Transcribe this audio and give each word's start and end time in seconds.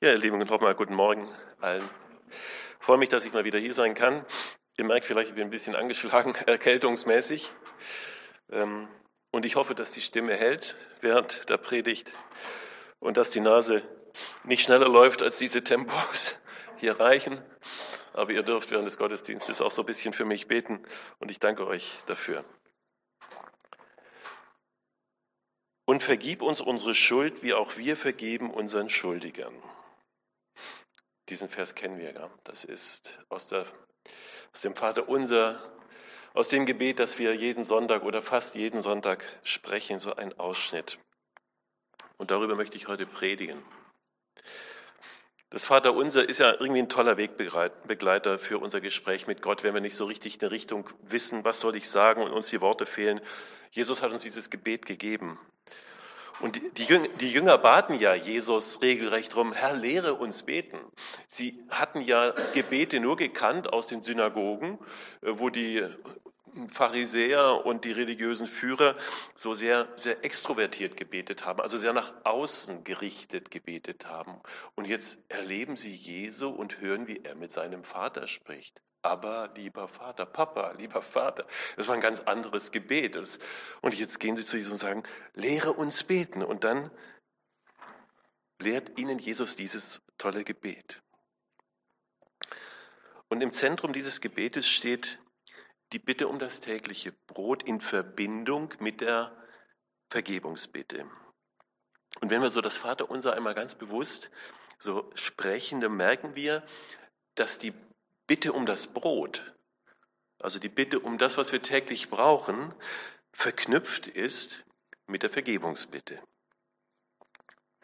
Ja, 0.00 0.10
ihr 0.10 0.18
Lieben, 0.18 0.38
nochmal 0.38 0.76
guten 0.76 0.94
Morgen 0.94 1.28
allen. 1.60 1.82
Ich 2.78 2.86
freue 2.86 2.98
mich, 2.98 3.08
dass 3.08 3.24
ich 3.24 3.32
mal 3.32 3.44
wieder 3.44 3.58
hier 3.58 3.74
sein 3.74 3.94
kann. 3.94 4.24
Ihr 4.76 4.84
merkt 4.84 5.04
vielleicht, 5.04 5.30
ich 5.30 5.34
bin 5.34 5.48
ein 5.48 5.50
bisschen 5.50 5.74
angeschlagen, 5.74 6.36
erkältungsmäßig. 6.46 7.50
Ähm, 8.52 8.86
und 9.32 9.44
ich 9.44 9.56
hoffe, 9.56 9.74
dass 9.74 9.90
die 9.90 10.00
Stimme 10.00 10.36
hält 10.36 10.76
während 11.00 11.48
der 11.48 11.56
Predigt 11.56 12.12
und 13.00 13.16
dass 13.16 13.30
die 13.30 13.40
Nase 13.40 13.82
nicht 14.44 14.62
schneller 14.62 14.88
läuft, 14.88 15.20
als 15.20 15.36
diese 15.36 15.64
Tempos 15.64 16.40
hier 16.76 17.00
reichen. 17.00 17.42
Aber 18.12 18.30
ihr 18.30 18.44
dürft 18.44 18.70
während 18.70 18.86
des 18.86 18.98
Gottesdienstes 18.98 19.60
auch 19.60 19.72
so 19.72 19.82
ein 19.82 19.86
bisschen 19.86 20.12
für 20.12 20.24
mich 20.24 20.46
beten 20.46 20.80
und 21.18 21.32
ich 21.32 21.40
danke 21.40 21.66
euch 21.66 22.04
dafür. 22.06 22.44
Und 25.86 26.04
vergib 26.04 26.40
uns 26.40 26.60
unsere 26.60 26.94
Schuld, 26.94 27.42
wie 27.42 27.54
auch 27.54 27.76
wir 27.76 27.96
vergeben 27.96 28.52
unseren 28.52 28.88
Schuldigern. 28.88 29.60
Diesen 31.28 31.48
Vers 31.48 31.74
kennen 31.74 31.98
wir, 31.98 32.12
ja. 32.12 32.30
Das 32.44 32.64
ist 32.64 33.18
aus, 33.28 33.48
der, 33.48 33.66
aus 34.52 34.60
dem 34.62 34.74
Vater 34.74 35.08
unser, 35.08 35.62
aus 36.34 36.48
dem 36.48 36.64
Gebet, 36.64 36.98
das 36.98 37.18
wir 37.18 37.34
jeden 37.34 37.64
Sonntag 37.64 38.02
oder 38.02 38.22
fast 38.22 38.54
jeden 38.54 38.80
Sonntag 38.80 39.24
sprechen, 39.42 40.00
so 40.00 40.14
ein 40.16 40.38
Ausschnitt. 40.38 40.98
Und 42.16 42.30
darüber 42.30 42.54
möchte 42.54 42.76
ich 42.76 42.88
heute 42.88 43.06
predigen. 43.06 43.62
Das 45.50 45.64
Vater 45.64 45.94
unser 45.94 46.28
ist 46.28 46.40
ja 46.40 46.52
irgendwie 46.52 46.82
ein 46.82 46.90
toller 46.90 47.16
Wegbegleiter 47.16 48.38
für 48.38 48.58
unser 48.58 48.82
Gespräch 48.82 49.26
mit 49.26 49.40
Gott, 49.40 49.62
wenn 49.64 49.72
wir 49.72 49.80
nicht 49.80 49.96
so 49.96 50.04
richtig 50.04 50.40
eine 50.42 50.50
Richtung 50.50 50.90
wissen, 51.00 51.42
was 51.44 51.60
soll 51.60 51.74
ich 51.76 51.88
sagen 51.88 52.22
und 52.22 52.32
uns 52.32 52.48
die 52.48 52.60
Worte 52.60 52.84
fehlen. 52.84 53.20
Jesus 53.70 54.02
hat 54.02 54.10
uns 54.10 54.22
dieses 54.22 54.50
Gebet 54.50 54.84
gegeben. 54.84 55.38
Und 56.40 56.60
die 56.78 56.84
Jünger, 56.84 57.08
die 57.20 57.30
Jünger 57.30 57.58
baten 57.58 57.98
ja 57.98 58.14
Jesus 58.14 58.80
regelrecht 58.80 59.34
drum, 59.34 59.52
Herr, 59.52 59.74
lehre 59.74 60.14
uns 60.14 60.44
beten. 60.44 60.78
Sie 61.26 61.58
hatten 61.68 62.00
ja 62.00 62.30
Gebete 62.54 63.00
nur 63.00 63.16
gekannt 63.16 63.72
aus 63.72 63.86
den 63.86 64.02
Synagogen, 64.02 64.78
äh, 65.22 65.32
wo 65.38 65.50
die 65.50 65.84
Pharisäer 66.70 67.64
und 67.66 67.84
die 67.84 67.92
religiösen 67.92 68.46
Führer 68.46 68.94
so 69.34 69.54
sehr, 69.54 69.88
sehr 69.96 70.24
extrovertiert 70.24 70.96
gebetet 70.96 71.44
haben, 71.44 71.60
also 71.60 71.78
sehr 71.78 71.92
nach 71.92 72.12
außen 72.24 72.84
gerichtet 72.84 73.50
gebetet 73.50 74.06
haben. 74.06 74.40
Und 74.74 74.86
jetzt 74.86 75.18
erleben 75.28 75.76
sie 75.76 75.94
Jesu 75.94 76.48
und 76.48 76.80
hören, 76.80 77.06
wie 77.06 77.20
er 77.22 77.34
mit 77.34 77.52
seinem 77.52 77.84
Vater 77.84 78.26
spricht. 78.26 78.80
Aber 79.02 79.50
lieber 79.54 79.86
Vater, 79.88 80.26
Papa, 80.26 80.72
lieber 80.72 81.02
Vater, 81.02 81.46
das 81.76 81.86
war 81.86 81.94
ein 81.94 82.00
ganz 82.00 82.20
anderes 82.20 82.72
Gebet. 82.72 83.16
Und 83.80 83.94
jetzt 83.94 84.18
gehen 84.18 84.36
sie 84.36 84.44
zu 84.44 84.56
Jesus 84.56 84.72
und 84.72 84.78
sagen, 84.78 85.02
lehre 85.34 85.72
uns 85.72 86.02
beten. 86.02 86.42
Und 86.42 86.64
dann 86.64 86.90
lehrt 88.58 88.98
ihnen 88.98 89.18
Jesus 89.18 89.54
dieses 89.54 90.02
tolle 90.18 90.44
Gebet. 90.44 91.00
Und 93.28 93.40
im 93.40 93.52
Zentrum 93.52 93.92
dieses 93.92 94.20
Gebetes 94.20 94.68
steht 94.68 95.20
die 95.92 95.98
Bitte 95.98 96.28
um 96.28 96.38
das 96.38 96.60
tägliche 96.60 97.12
Brot 97.12 97.62
in 97.62 97.80
Verbindung 97.80 98.74
mit 98.80 99.00
der 99.00 99.36
Vergebungsbitte. 100.10 101.08
Und 102.20 102.30
wenn 102.30 102.42
wir 102.42 102.50
so 102.50 102.60
das 102.60 102.78
Vaterunser 102.78 103.34
einmal 103.34 103.54
ganz 103.54 103.74
bewusst 103.74 104.30
so 104.78 105.10
sprechen, 105.14 105.80
dann 105.80 105.96
merken 105.96 106.34
wir, 106.34 106.66
dass 107.34 107.58
die 107.58 107.72
Bitte 108.28 108.52
um 108.52 108.66
das 108.66 108.88
Brot, 108.88 109.54
also 110.38 110.58
die 110.58 110.68
Bitte 110.68 111.00
um 111.00 111.16
das, 111.16 111.38
was 111.38 111.50
wir 111.50 111.62
täglich 111.62 112.10
brauchen, 112.10 112.74
verknüpft 113.32 114.06
ist 114.06 114.64
mit 115.06 115.22
der 115.22 115.30
Vergebungsbitte. 115.30 116.20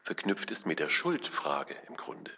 Verknüpft 0.03 0.51
ist 0.51 0.67
mit 0.67 0.81
der 0.81 0.91
Schuldfrage 0.91 1.75
im 1.89 1.97
Grunde. 1.97 2.31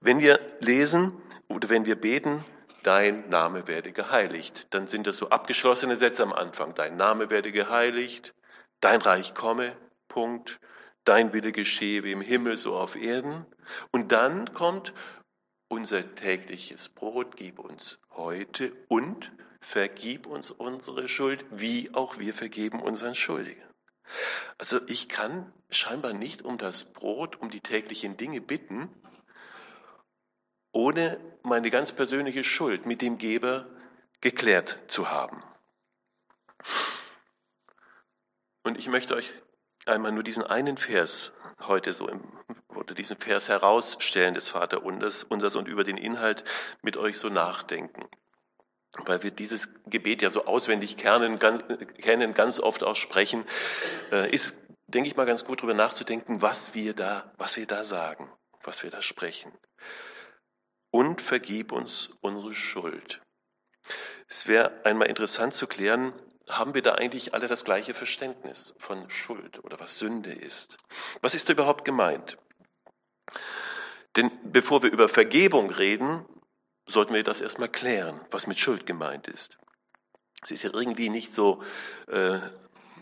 Wenn 0.00 0.18
wir 0.18 0.40
lesen 0.58 1.22
oder 1.46 1.70
wenn 1.70 1.86
wir 1.86 1.94
beten, 1.94 2.44
dein 2.82 3.28
Name 3.28 3.68
werde 3.68 3.92
geheiligt, 3.92 4.66
dann 4.74 4.88
sind 4.88 5.06
das 5.06 5.16
so 5.16 5.30
abgeschlossene 5.30 5.94
Sätze 5.94 6.24
am 6.24 6.32
Anfang. 6.32 6.74
Dein 6.74 6.96
Name 6.96 7.30
werde 7.30 7.52
geheiligt, 7.52 8.34
dein 8.80 9.00
Reich 9.00 9.32
komme, 9.32 9.76
Punkt, 10.08 10.58
dein 11.04 11.32
Wille 11.32 11.52
geschehe 11.52 12.02
wie 12.02 12.10
im 12.10 12.20
Himmel 12.20 12.56
so 12.56 12.76
auf 12.76 12.96
Erden. 12.96 13.46
Und 13.92 14.10
dann 14.10 14.52
kommt 14.54 14.92
unser 15.68 16.14
tägliches 16.14 16.88
Brot 16.88 17.36
gib 17.36 17.58
uns 17.58 17.98
heute 18.10 18.72
und 18.88 19.32
vergib 19.60 20.26
uns 20.26 20.50
unsere 20.50 21.08
Schuld, 21.08 21.44
wie 21.50 21.92
auch 21.94 22.18
wir 22.18 22.34
vergeben 22.34 22.80
unseren 22.80 23.14
Schuldigen. 23.14 23.62
Also 24.58 24.80
ich 24.86 25.08
kann 25.08 25.52
scheinbar 25.70 26.12
nicht 26.12 26.42
um 26.42 26.58
das 26.58 26.92
Brot, 26.92 27.40
um 27.40 27.50
die 27.50 27.60
täglichen 27.60 28.16
Dinge 28.16 28.40
bitten, 28.40 28.88
ohne 30.72 31.18
meine 31.42 31.70
ganz 31.70 31.92
persönliche 31.92 32.44
Schuld 32.44 32.86
mit 32.86 33.00
dem 33.00 33.18
Geber 33.18 33.66
geklärt 34.20 34.78
zu 34.88 35.10
haben. 35.10 35.42
Und 38.62 38.78
ich 38.78 38.88
möchte 38.88 39.14
euch 39.14 39.32
einmal 39.86 40.12
nur 40.12 40.22
diesen 40.22 40.44
einen 40.44 40.76
Vers 40.76 41.34
heute 41.60 41.92
so 41.92 42.08
im, 42.08 42.22
oder 42.74 42.94
diesen 42.94 43.16
Vers 43.18 43.48
herausstellen 43.48 44.34
des 44.34 44.48
Vater 44.48 44.82
unsers 44.82 45.56
und 45.56 45.68
über 45.68 45.84
den 45.84 45.96
Inhalt 45.96 46.44
mit 46.82 46.96
euch 46.96 47.18
so 47.18 47.28
nachdenken. 47.28 48.08
Weil 48.96 49.22
wir 49.22 49.30
dieses 49.30 49.72
Gebet 49.86 50.22
ja 50.22 50.30
so 50.30 50.44
auswendig 50.44 50.96
kennen, 50.96 51.38
ganz, 51.38 51.64
kennen, 52.00 52.32
ganz 52.32 52.60
oft 52.60 52.84
auch 52.84 52.94
sprechen, 52.94 53.44
äh, 54.12 54.30
ist, 54.30 54.56
denke 54.86 55.08
ich 55.08 55.16
mal, 55.16 55.26
ganz 55.26 55.44
gut 55.44 55.58
darüber 55.58 55.74
nachzudenken, 55.74 56.42
was 56.42 56.74
wir 56.74 56.94
da, 56.94 57.32
was 57.36 57.56
wir 57.56 57.66
da 57.66 57.82
sagen, 57.82 58.30
was 58.62 58.82
wir 58.84 58.90
da 58.90 59.02
sprechen. 59.02 59.52
Und 60.90 61.20
vergib 61.20 61.72
uns 61.72 62.16
unsere 62.20 62.54
Schuld. 62.54 63.20
Es 64.28 64.46
wäre 64.46 64.84
einmal 64.84 65.08
interessant 65.08 65.54
zu 65.54 65.66
klären, 65.66 66.14
haben 66.48 66.74
wir 66.74 66.82
da 66.82 66.94
eigentlich 66.94 67.34
alle 67.34 67.46
das 67.46 67.64
gleiche 67.64 67.94
Verständnis 67.94 68.74
von 68.78 69.08
Schuld 69.10 69.62
oder 69.64 69.80
was 69.80 69.98
Sünde 69.98 70.32
ist. 70.32 70.76
Was 71.22 71.34
ist 71.34 71.48
da 71.48 71.52
überhaupt 71.52 71.84
gemeint? 71.84 72.36
Denn 74.16 74.30
bevor 74.44 74.82
wir 74.82 74.90
über 74.90 75.08
Vergebung 75.08 75.70
reden, 75.70 76.24
sollten 76.86 77.14
wir 77.14 77.24
das 77.24 77.40
erstmal 77.40 77.68
klären, 77.68 78.20
was 78.30 78.46
mit 78.46 78.58
Schuld 78.58 78.86
gemeint 78.86 79.26
ist. 79.26 79.58
Es 80.42 80.50
ist 80.50 80.62
ja 80.62 80.70
irgendwie 80.72 81.08
nicht 81.08 81.32
so, 81.32 81.62
äh, 82.06 82.38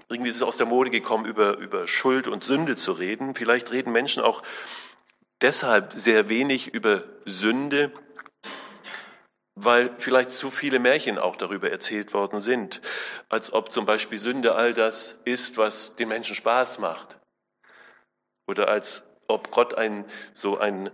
irgendwie 0.09 0.31
ist 0.31 0.37
es 0.37 0.43
aus 0.43 0.57
der 0.57 0.67
Mode 0.67 0.91
gekommen, 0.91 1.25
über, 1.25 1.59
über 1.59 1.89
Schuld 1.89 2.29
und 2.29 2.45
Sünde 2.45 2.77
zu 2.77 2.93
reden. 2.93 3.35
Vielleicht 3.35 3.73
reden 3.73 3.93
Menschen 3.93 4.23
auch 4.23 4.43
deshalb 5.41 5.93
sehr 5.97 6.29
wenig 6.29 6.73
über 6.73 7.03
Sünde, 7.25 7.93
weil 9.55 9.95
vielleicht 9.99 10.31
zu 10.31 10.51
viele 10.51 10.79
Märchen 10.79 11.19
auch 11.19 11.37
darüber 11.37 11.71
erzählt 11.71 12.15
worden 12.15 12.41
sind, 12.41 12.81
als 13.29 13.53
ob 13.53 13.73
zum 13.73 13.85
Beispiel 13.85 14.19
Sünde 14.19 14.55
all 14.55 14.75
das 14.75 15.17
ist, 15.25 15.59
was 15.59 15.97
den 15.97 16.09
Menschen 16.09 16.35
Spaß 16.35 16.79
macht. 16.79 17.19
Oder 18.47 18.69
als 18.69 19.07
ob 19.29 19.51
Gott 19.51 19.75
ein 19.75 20.05
so 20.33 20.59
ein 20.59 20.91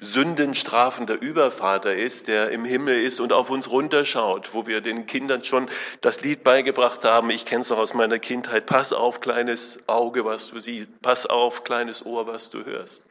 sündenstrafender 0.00 1.20
Übervater 1.20 1.94
ist, 1.94 2.28
der 2.28 2.50
im 2.50 2.64
Himmel 2.64 3.02
ist 3.02 3.20
und 3.20 3.32
auf 3.32 3.50
uns 3.50 3.70
runterschaut, 3.70 4.54
wo 4.54 4.66
wir 4.66 4.80
den 4.80 5.04
Kindern 5.06 5.44
schon 5.44 5.68
das 6.00 6.22
Lied 6.22 6.42
beigebracht 6.42 7.04
haben. 7.04 7.28
Ich 7.30 7.44
kenne 7.44 7.60
es 7.60 7.70
auch 7.70 7.78
aus 7.78 7.92
meiner 7.92 8.18
Kindheit. 8.18 8.64
Pass 8.66 8.94
auf, 8.94 9.20
kleines 9.20 9.78
Auge, 9.86 10.24
was 10.24 10.48
du 10.48 10.58
siehst. 10.58 10.88
Pass 11.02 11.26
auf, 11.26 11.64
kleines 11.64 12.04
Ohr, 12.04 12.26
was 12.26 12.48
du 12.48 12.64
hörst. 12.64 13.04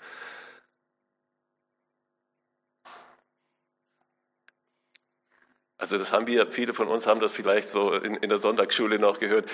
Also 5.80 5.98
das 5.98 6.12
haben 6.12 6.28
wir, 6.28 6.52
viele 6.52 6.74
von 6.74 6.90
uns 6.90 7.08
haben 7.08 7.22
das 7.22 7.32
vielleicht 7.32 7.70
so 7.70 7.94
in, 7.94 8.16
in, 8.16 8.28
der 8.28 8.38
Sonntagsschule 8.38 9.00
noch 9.00 9.20
gehört. 9.20 9.50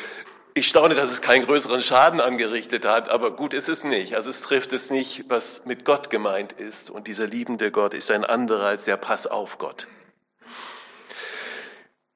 Ich 0.55 0.67
staune, 0.67 0.95
dass 0.95 1.11
es 1.11 1.21
keinen 1.21 1.45
größeren 1.45 1.83
Schaden 1.83 2.19
angerichtet 2.19 2.83
hat, 2.83 3.09
aber 3.09 3.35
gut 3.35 3.53
ist 3.53 3.69
es 3.69 3.83
nicht. 3.83 4.15
Also 4.15 4.31
es 4.31 4.41
trifft 4.41 4.73
es 4.73 4.89
nicht, 4.89 5.25
was 5.29 5.65
mit 5.65 5.85
Gott 5.85 6.09
gemeint 6.09 6.53
ist. 6.53 6.89
Und 6.89 7.07
dieser 7.07 7.27
liebende 7.27 7.72
Gott 7.72 7.93
ist 7.93 8.09
ein 8.09 8.25
anderer 8.25 8.66
als 8.66 8.85
der 8.85 8.97
Pass 8.97 9.27
auf 9.27 9.59
Gott. 9.59 9.87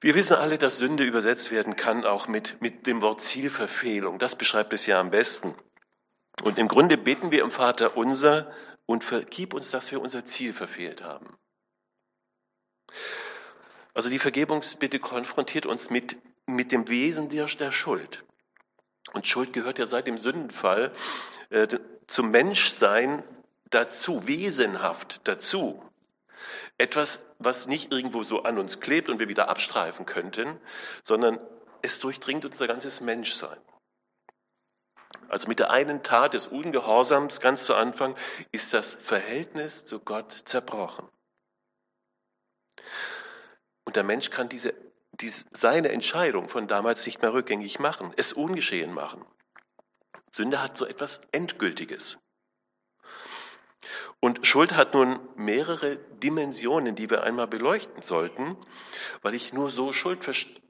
Wir 0.02 0.16
wissen 0.16 0.38
alle, 0.38 0.58
dass 0.58 0.80
Sünde 0.80 1.04
übersetzt 1.04 1.52
werden 1.52 1.76
kann 1.76 2.04
auch 2.04 2.28
mit, 2.28 2.62
mit 2.62 2.88
dem 2.88 3.04
Wort 3.04 3.22
Zielverfehlung. 3.22 4.18
Das 4.18 4.36
beschreibt 4.36 4.74
es 4.74 4.88
ja 4.88 5.00
am 5.00 5.12
besten. 5.12 5.54
Und 6.42 6.58
im 6.58 6.68
Grunde 6.68 6.98
beten 6.98 7.32
wir 7.32 7.44
im 7.44 7.52
Vater 7.52 7.96
unser 7.96 8.52
und 8.88 9.04
vergib 9.04 9.54
uns, 9.54 9.70
dass 9.70 9.92
wir 9.92 10.02
unser 10.02 10.26
Ziel 10.26 10.54
verfehlt 10.54 11.04
haben. 11.04 11.38
Also 14.00 14.10
die 14.10 14.20
Vergebungsbitte 14.20 14.98
konfrontiert 14.98 15.66
uns 15.66 15.90
mit, 15.90 16.16
mit 16.46 16.72
dem 16.72 16.88
Wesen 16.88 17.28
der, 17.28 17.48
der 17.48 17.70
Schuld. 17.70 18.24
Und 19.12 19.28
Schuld 19.28 19.52
gehört 19.52 19.78
ja 19.78 19.88
seit 19.88 20.08
dem 20.08 20.18
Sündenfall 20.18 20.94
äh, 21.50 21.68
zum 22.08 22.32
Menschsein 22.32 23.24
dazu, 23.70 24.26
wesenhaft 24.26 25.20
dazu. 25.26 25.84
Etwas, 26.78 27.26
was 27.40 27.68
nicht 27.68 27.92
irgendwo 27.92 28.24
so 28.24 28.44
an 28.44 28.58
uns 28.58 28.80
klebt 28.80 29.10
und 29.10 29.20
wir 29.20 29.28
wieder 29.28 29.50
abstreifen 29.50 30.06
könnten, 30.06 30.62
sondern 31.04 31.38
es 31.82 32.00
durchdringt 32.00 32.46
unser 32.46 32.68
ganzes 32.68 33.02
Menschsein. 33.02 33.58
Also 35.28 35.50
mit 35.50 35.60
der 35.60 35.72
einen 35.72 36.04
Tat 36.04 36.36
des 36.36 36.48
Ungehorsams 36.48 37.42
ganz 37.42 37.66
zu 37.66 37.76
Anfang 37.76 38.16
ist 38.54 38.74
das 38.74 38.94
Verhältnis 38.94 39.86
zu 39.86 40.00
Gott 40.00 40.44
zerbrochen. 40.46 41.06
Und 43.90 43.96
der 43.96 44.04
Mensch 44.04 44.30
kann 44.30 44.50
diese, 44.50 44.76
diese, 45.14 45.46
seine 45.52 45.90
Entscheidung 45.90 46.48
von 46.48 46.68
damals 46.68 47.08
nicht 47.08 47.24
mehr 47.24 47.34
rückgängig 47.34 47.80
machen, 47.80 48.14
es 48.18 48.34
ungeschehen 48.34 48.94
machen. 48.94 49.26
Sünde 50.32 50.62
hat 50.62 50.78
so 50.78 50.86
etwas 50.86 51.22
Endgültiges. 51.32 52.20
Und 54.20 54.46
Schuld 54.46 54.76
hat 54.76 54.94
nun 54.94 55.20
mehrere 55.36 55.96
Dimensionen, 56.22 56.96
die 56.96 57.10
wir 57.10 57.24
einmal 57.24 57.48
beleuchten 57.48 58.04
sollten, 58.04 58.58
weil 59.24 59.34
ich 59.34 59.54
nur 59.54 59.72
so 59.72 59.92
Schuld 59.92 60.24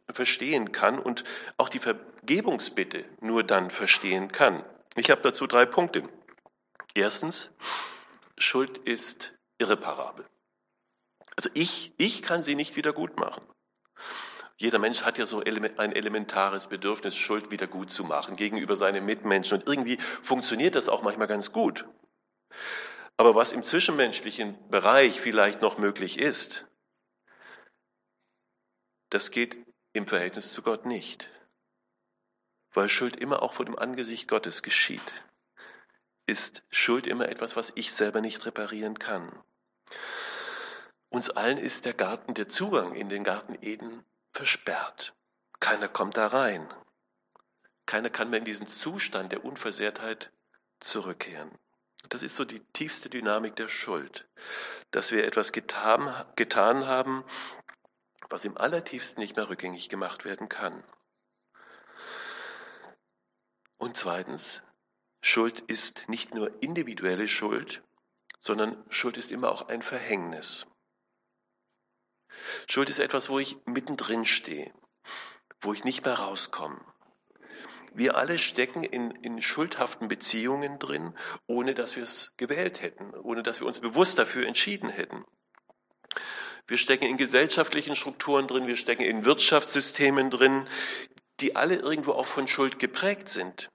verstehen 0.09 0.71
kann 0.71 0.97
und 0.97 1.25
auch 1.57 1.67
die 1.67 1.79
Vergebungsbitte 1.79 3.03
nur 3.19 3.43
dann 3.43 3.69
verstehen 3.69 4.31
kann. 4.31 4.63
Ich 4.95 5.11
habe 5.11 5.23
dazu 5.23 5.45
drei 5.45 5.65
Punkte. 5.65 6.03
Erstens, 6.93 7.51
Schuld 8.37 8.77
ist 8.77 9.35
irreparabel. 9.57 10.25
Also 11.39 11.51
ich, 11.53 11.93
ich 11.95 12.21
kann 12.21 12.43
sie 12.43 12.53
nicht 12.53 12.75
wieder 12.75 12.91
gut 12.91 13.15
machen. 13.15 13.41
Jeder 14.57 14.77
Mensch 14.77 15.03
hat 15.03 15.17
ja 15.17 15.25
so 15.25 15.39
ein 15.39 15.93
elementares 15.93 16.67
Bedürfnis, 16.67 17.15
Schuld 17.15 17.49
wieder 17.49 17.65
gut 17.65 17.91
zu 17.91 18.03
machen 18.03 18.35
gegenüber 18.35 18.75
seinen 18.75 19.05
Mitmenschen. 19.05 19.59
Und 19.59 19.65
irgendwie 19.65 19.95
funktioniert 20.21 20.75
das 20.75 20.89
auch 20.89 21.01
manchmal 21.01 21.27
ganz 21.27 21.53
gut. 21.53 21.87
Aber 23.15 23.35
was 23.35 23.53
im 23.53 23.63
zwischenmenschlichen 23.63 24.57
Bereich 24.69 25.21
vielleicht 25.21 25.61
noch 25.61 25.77
möglich 25.77 26.19
ist, 26.19 26.65
das 29.09 29.31
geht 29.31 29.65
im 29.93 30.07
Verhältnis 30.07 30.51
zu 30.51 30.61
Gott 30.61 30.85
nicht. 30.85 31.31
Weil 32.73 32.89
Schuld 32.89 33.15
immer 33.15 33.41
auch 33.41 33.53
vor 33.53 33.63
dem 33.63 33.79
Angesicht 33.79 34.27
Gottes 34.27 34.61
geschieht. 34.61 35.23
Ist 36.25 36.63
Schuld 36.69 37.07
immer 37.07 37.29
etwas, 37.29 37.55
was 37.55 37.71
ich 37.75 37.93
selber 37.93 38.19
nicht 38.19 38.45
reparieren 38.45 38.99
kann. 38.99 39.41
Uns 41.09 41.29
allen 41.31 41.57
ist 41.57 41.85
der 41.85 41.93
Garten, 41.93 42.35
der 42.35 42.49
Zugang 42.49 42.93
in 42.93 43.09
den 43.09 43.23
Garten 43.23 43.57
Eden 43.61 44.05
versperrt. 44.31 45.15
Keiner 45.59 45.87
kommt 45.87 46.17
da 46.17 46.27
rein. 46.27 46.71
Keiner 47.85 48.11
kann 48.11 48.29
mehr 48.29 48.39
in 48.39 48.45
diesen 48.45 48.67
Zustand 48.67 49.31
der 49.31 49.43
Unversehrtheit 49.43 50.31
zurückkehren. 50.79 51.57
Das 52.09 52.23
ist 52.23 52.35
so 52.35 52.45
die 52.45 52.59
tiefste 52.59 53.09
Dynamik 53.09 53.55
der 53.55 53.67
Schuld, 53.67 54.27
dass 54.91 55.11
wir 55.11 55.25
etwas 55.25 55.51
getan, 55.51 56.25
getan 56.35 56.85
haben, 56.85 57.25
was 58.29 58.45
im 58.45 58.57
allertiefsten 58.57 59.19
nicht 59.19 59.35
mehr 59.35 59.49
rückgängig 59.49 59.89
gemacht 59.89 60.23
werden 60.23 60.47
kann. 60.47 60.83
Und 63.77 63.97
zweitens, 63.97 64.63
Schuld 65.21 65.59
ist 65.61 66.07
nicht 66.07 66.33
nur 66.33 66.61
individuelle 66.61 67.27
Schuld, 67.27 67.81
sondern 68.39 68.83
Schuld 68.89 69.17
ist 69.17 69.31
immer 69.31 69.49
auch 69.49 69.67
ein 69.67 69.81
Verhängnis. 69.81 70.67
Schuld 72.67 72.89
ist 72.89 72.99
etwas, 72.99 73.29
wo 73.29 73.39
ich 73.39 73.57
mittendrin 73.65 74.25
stehe, 74.25 74.73
wo 75.61 75.73
ich 75.73 75.83
nicht 75.83 76.05
mehr 76.05 76.15
rauskomme, 76.15 76.79
wir 77.93 78.15
alle 78.15 78.37
stecken 78.37 78.83
in, 78.83 79.11
in 79.11 79.41
schuldhaften 79.41 80.07
Beziehungen 80.07 80.79
drin, 80.79 81.13
ohne 81.47 81.73
dass 81.73 81.95
wir 81.95 82.03
es 82.03 82.33
gewählt 82.37 82.81
hätten, 82.81 83.13
ohne 83.15 83.43
dass 83.43 83.59
wir 83.59 83.67
uns 83.67 83.79
bewusst 83.79 84.19
dafür 84.19 84.47
entschieden 84.47 84.89
hätten. 84.89 85.25
Wir 86.67 86.77
stecken 86.77 87.05
in 87.05 87.17
gesellschaftlichen 87.17 87.95
Strukturen 87.95 88.47
drin, 88.47 88.67
wir 88.67 88.75
stecken 88.75 89.01
in 89.03 89.25
Wirtschaftssystemen 89.25 90.29
drin, 90.29 90.67
die 91.39 91.55
alle 91.55 91.77
irgendwo 91.77 92.11
auch 92.11 92.27
von 92.27 92.47
Schuld 92.47 92.77
geprägt 92.77 93.29
sind. 93.29 93.71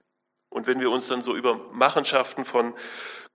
Und 0.49 0.67
wenn 0.67 0.79
wir 0.79 0.89
uns 0.89 1.07
dann 1.07 1.21
so 1.21 1.35
über 1.35 1.55
Machenschaften 1.73 2.45
von 2.45 2.73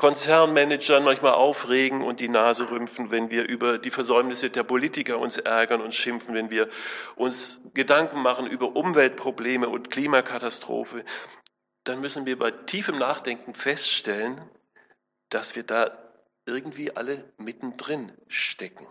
Konzernmanagern 0.01 1.05
manchmal 1.05 1.35
aufregen 1.35 2.01
und 2.03 2.21
die 2.21 2.31
Nase 2.31 2.71
rümpfen, 2.71 3.11
wenn 3.11 3.29
wir 3.29 3.47
über 3.47 3.77
die 3.77 3.91
Versäumnisse 3.91 4.49
der 4.49 4.63
Politiker 4.63 5.19
uns 5.19 5.37
ärgern 5.37 5.83
und 5.83 5.95
schimpfen, 5.95 6.35
wenn 6.35 6.51
wir 6.51 6.71
uns 7.17 7.61
Gedanken 7.75 8.23
machen 8.23 8.47
über 8.47 8.75
Umweltprobleme 8.75 9.69
und 9.69 9.91
Klimakatastrophe, 9.91 11.05
dann 11.85 12.01
müssen 12.01 12.25
wir 12.25 12.39
bei 12.39 12.51
tiefem 12.51 12.97
Nachdenken 12.97 13.55
feststellen, 13.55 14.41
dass 15.29 15.55
wir 15.55 15.65
da 15.65 15.91
irgendwie 16.47 16.97
alle 16.97 17.31
mittendrin 17.37 18.13
stecken 18.27 18.87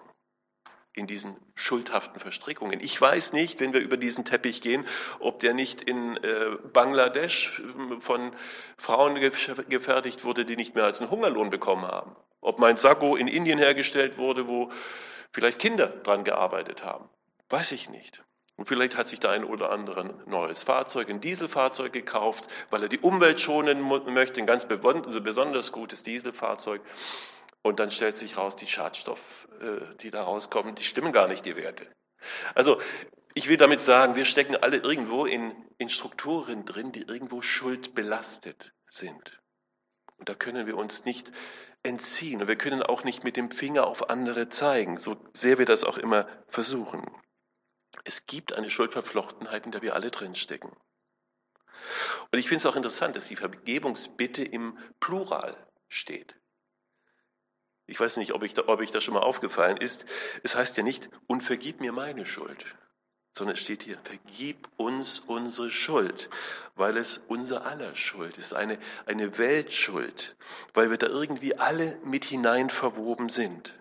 in 0.94 1.08
diesen 1.08 1.38
schuldhaften 1.56 2.20
Verstrickungen. 2.20 2.80
Ich 2.80 3.00
weiß 3.00 3.34
nicht, 3.34 3.60
wenn 3.60 3.74
wir 3.74 3.80
über 3.80 3.98
diesen 3.98 4.26
Teppich 4.26 4.62
gehen, 4.62 4.86
ob 5.20 5.40
der 5.40 5.54
nicht 5.54 5.82
in 5.82 6.18
äh, 6.18 6.58
Bangladesch 6.74 7.60
äh, 7.60 8.00
von 8.00 8.34
Frauen 8.78 9.16
gefertigt 9.16 10.24
wurde, 10.24 10.46
die 10.46 10.56
nicht 10.56 10.76
mehr 10.76 10.86
als 10.86 11.00
einen 11.00 11.12
Hungerlohn 11.12 11.50
bekommen 11.50 11.86
haben. 11.86 12.16
Ob 12.42 12.60
mein 12.60 12.78
Sakko 12.78 13.16
in 13.16 13.28
Indien 13.28 13.60
hergestellt 13.60 14.18
wurde, 14.18 14.48
wo 14.48 14.72
vielleicht 15.32 15.60
Kinder 15.60 15.88
dran 15.88 16.24
gearbeitet 16.24 16.84
haben. 16.84 17.10
Weiß 17.50 17.72
ich 17.72 17.90
nicht. 17.90 18.24
Und 18.60 18.66
vielleicht 18.66 18.98
hat 18.98 19.08
sich 19.08 19.22
da 19.22 19.32
ein 19.32 19.46
oder 19.46 19.72
andere 19.72 20.02
ein 20.02 20.14
neues 20.26 20.64
Fahrzeug, 20.64 21.10
ein 21.10 21.22
Dieselfahrzeug 21.22 21.94
gekauft, 21.94 22.44
weil 22.70 22.84
er 22.84 22.90
die 22.90 23.00
Umwelt 23.00 23.40
schonen 23.40 23.82
möchte, 23.82 24.42
ein 24.42 24.48
ganz 24.48 24.66
besonders 24.66 25.72
gutes 25.72 26.04
Dieselfahrzeug. 26.04 26.82
Und 27.62 27.80
dann 27.80 27.92
stellt 27.92 28.18
sich 28.18 28.38
raus, 28.38 28.56
die 28.56 28.68
Schadstoffe, 28.68 29.48
äh, 29.60 29.96
die 30.02 30.12
da 30.12 30.24
rauskommen, 30.24 30.76
die 30.76 30.84
stimmen 30.84 31.12
gar 31.12 31.28
nicht, 31.28 31.46
die 31.46 31.56
Werte. 31.56 31.88
Also 32.56 32.80
ich 33.34 33.48
will 33.48 33.58
damit 33.58 33.82
sagen, 33.82 34.16
wir 34.16 34.26
stecken 34.26 34.56
alle 34.56 34.78
irgendwo 34.78 35.26
in, 35.26 35.54
in 35.78 35.90
Strukturen 35.90 36.66
drin, 36.66 36.92
die 36.92 37.04
irgendwo 37.04 37.42
schuldbelastet 37.42 38.74
sind. 38.90 39.40
Und 40.18 40.30
da 40.30 40.36
können 40.36 40.68
wir 40.68 40.78
uns 40.78 41.06
nicht 41.06 41.32
entziehen. 41.84 42.42
Und 42.42 42.48
wir 42.48 42.58
können 42.58 42.84
auch 42.84 43.04
nicht 43.04 43.24
mit 43.24 43.38
dem 43.38 43.52
Finger 43.52 43.88
auf 43.88 44.10
andere 44.10 44.50
zeigen, 44.50 45.00
so 45.00 45.18
sehr 45.34 45.60
wir 45.60 45.66
das 45.66 45.84
auch 45.84 45.98
immer 45.98 46.28
versuchen. 46.48 47.06
Es 48.04 48.26
gibt 48.26 48.54
eine 48.54 48.70
Schuldverflochtenheit, 48.70 49.66
in 49.66 49.72
der 49.72 49.82
wir 49.82 49.96
alle 49.96 50.12
drinstecken. 50.12 50.72
Und 52.32 52.40
ich 52.40 52.48
finde 52.48 52.58
es 52.58 52.66
auch 52.66 52.76
interessant, 52.76 53.16
dass 53.16 53.28
die 53.28 53.36
Vergebungsbitte 53.36 54.44
im 54.44 54.78
Plural 55.00 55.56
steht. 55.88 56.36
Ich 57.90 58.00
weiß 58.00 58.18
nicht, 58.18 58.34
ob, 58.34 58.44
ich 58.44 58.54
da, 58.54 58.68
ob 58.68 58.82
ich 58.82 58.92
das 58.92 59.04
schon 59.04 59.16
mal 59.16 59.22
aufgefallen 59.22 59.78
ist. 59.78 60.06
Es 60.44 60.56
heißt 60.56 60.78
ja 60.78 60.84
nicht, 60.84 61.10
und 61.28 61.44
vergib 61.44 61.82
mir 61.82 61.92
meine 61.92 62.26
Schuld, 62.26 62.66
sondern 63.36 63.56
es 63.56 63.62
steht 63.62 63.84
hier, 63.84 63.98
vergib 64.04 64.70
uns 64.78 65.20
unsere 65.20 65.72
Schuld, 65.72 66.30
weil 66.76 66.98
es 66.98 67.18
unser 67.28 67.66
aller 67.66 67.96
Schuld 67.96 68.38
ist, 68.38 68.54
eine, 68.54 68.80
eine 69.06 69.38
Weltschuld, 69.38 70.36
weil 70.74 70.92
wir 70.92 70.98
da 70.98 71.08
irgendwie 71.08 71.56
alle 71.56 71.98
mit 72.04 72.26
hinein 72.26 72.70
verwoben 72.70 73.30
sind. 73.30 73.74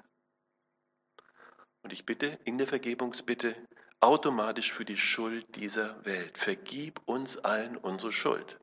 Und 1.83 1.92
ich 1.92 2.06
bitte 2.06 2.38
in 2.44 2.59
der 2.59 2.66
Vergebungsbitte 2.66 3.54
automatisch 4.00 4.73
für 4.73 4.85
die 4.85 4.97
Schuld 4.97 5.44
dieser 5.56 6.04
Welt. 6.04 6.38
Vergib 6.38 7.00
uns 7.06 7.38
allen 7.38 7.76
unsere 7.76 8.12
Schuld. 8.12 8.59